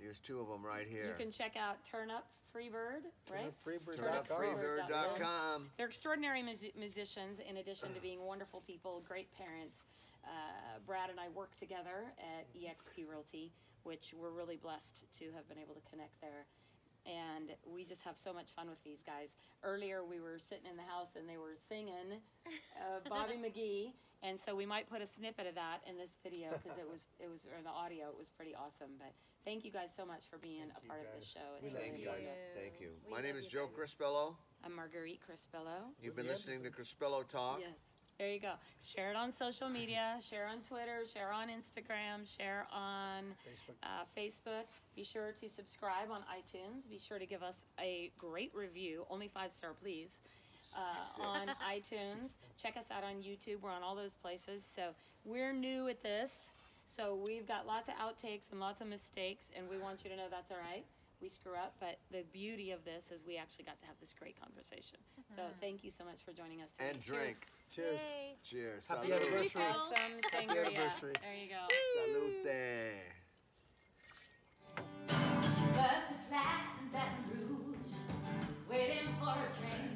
[0.00, 1.06] There's two of them right here.
[1.06, 3.52] You can check out Turn Up Freebird, right?
[3.66, 4.24] Freebird.com.
[4.38, 5.70] TurnUpFreebird.com.
[5.76, 9.84] They're extraordinary mus- musicians in addition to being wonderful people, great parents.
[10.24, 15.48] Uh, Brad and I work together at eXp Realty, which we're really blessed to have
[15.48, 16.46] been able to connect there.
[17.06, 19.34] And we just have so much fun with these guys.
[19.62, 23.92] Earlier, we were sitting in the house and they were singing uh, Bobby McGee,
[24.24, 27.04] and so we might put a snippet of that in this video because it was
[27.20, 28.08] it was or the audio.
[28.08, 28.96] It was pretty awesome.
[28.98, 29.12] But
[29.44, 31.46] thank you guys so much for being Thank a you, part of this show.
[31.60, 32.16] We It's love really Thank you you.
[32.16, 32.26] guys.
[32.26, 32.46] nice.
[32.56, 32.88] Thank you.
[33.04, 33.92] We My love name you is Joe guys.
[33.92, 34.34] Crispello.
[34.64, 35.92] I'm Marguerite Crispello.
[36.02, 36.70] You've been the listening to.
[36.70, 37.60] Crispello Talk.
[37.60, 37.76] Yes.
[38.18, 38.52] There you go.
[38.80, 40.16] Share it on social media.
[40.22, 41.02] Share on Twitter.
[41.12, 42.22] Share on Instagram.
[42.24, 43.74] Share on Facebook.
[43.82, 44.64] uh, Facebook.
[44.94, 46.88] Be sure to subscribe on iTunes.
[46.88, 50.20] Be sure to give us a great review, only five star, please,
[50.76, 52.30] uh, on iTunes.
[52.60, 53.60] Check us out on YouTube.
[53.62, 54.62] We're on all those places.
[54.64, 54.94] So
[55.24, 56.52] we're new at this.
[56.86, 60.16] So we've got lots of outtakes and lots of mistakes, and we want you to
[60.16, 60.84] know that's all right.
[61.22, 64.12] We screw up, but the beauty of this is we actually got to have this
[64.12, 64.98] great conversation.
[65.36, 66.90] So thank you so much for joining us today.
[66.90, 67.36] And drink.
[67.74, 68.00] Cheers.
[68.00, 68.36] Yay.
[68.44, 68.86] Cheers.
[68.88, 69.20] Happy Salud.
[69.20, 69.62] anniversary.
[69.62, 70.66] Have some sangria.
[70.66, 71.12] anniversary.
[71.22, 71.66] There you go.
[72.04, 72.44] Salute.
[75.74, 77.94] Busted flat in Baton Rouge,
[78.68, 79.93] waiting for a train.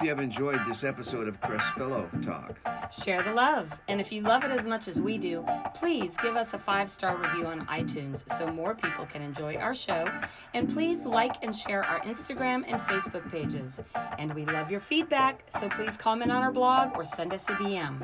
[0.00, 2.56] Hope you have enjoyed this episode of Crespillo Talk.
[2.90, 3.70] Share the love.
[3.86, 5.44] And if you love it as much as we do,
[5.74, 9.74] please give us a five star review on iTunes so more people can enjoy our
[9.74, 10.10] show.
[10.54, 13.78] And please like and share our Instagram and Facebook pages.
[14.18, 17.52] And we love your feedback, so please comment on our blog or send us a
[17.52, 18.00] DM.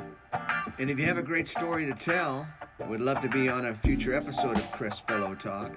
[0.78, 2.47] And if you have a great story to tell,
[2.90, 5.72] we'd love to be on a future episode of Crespillo Talk.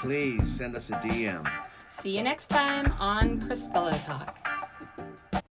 [0.00, 1.46] Please send us a DM.
[1.90, 4.57] See you next time on Crispello Talk.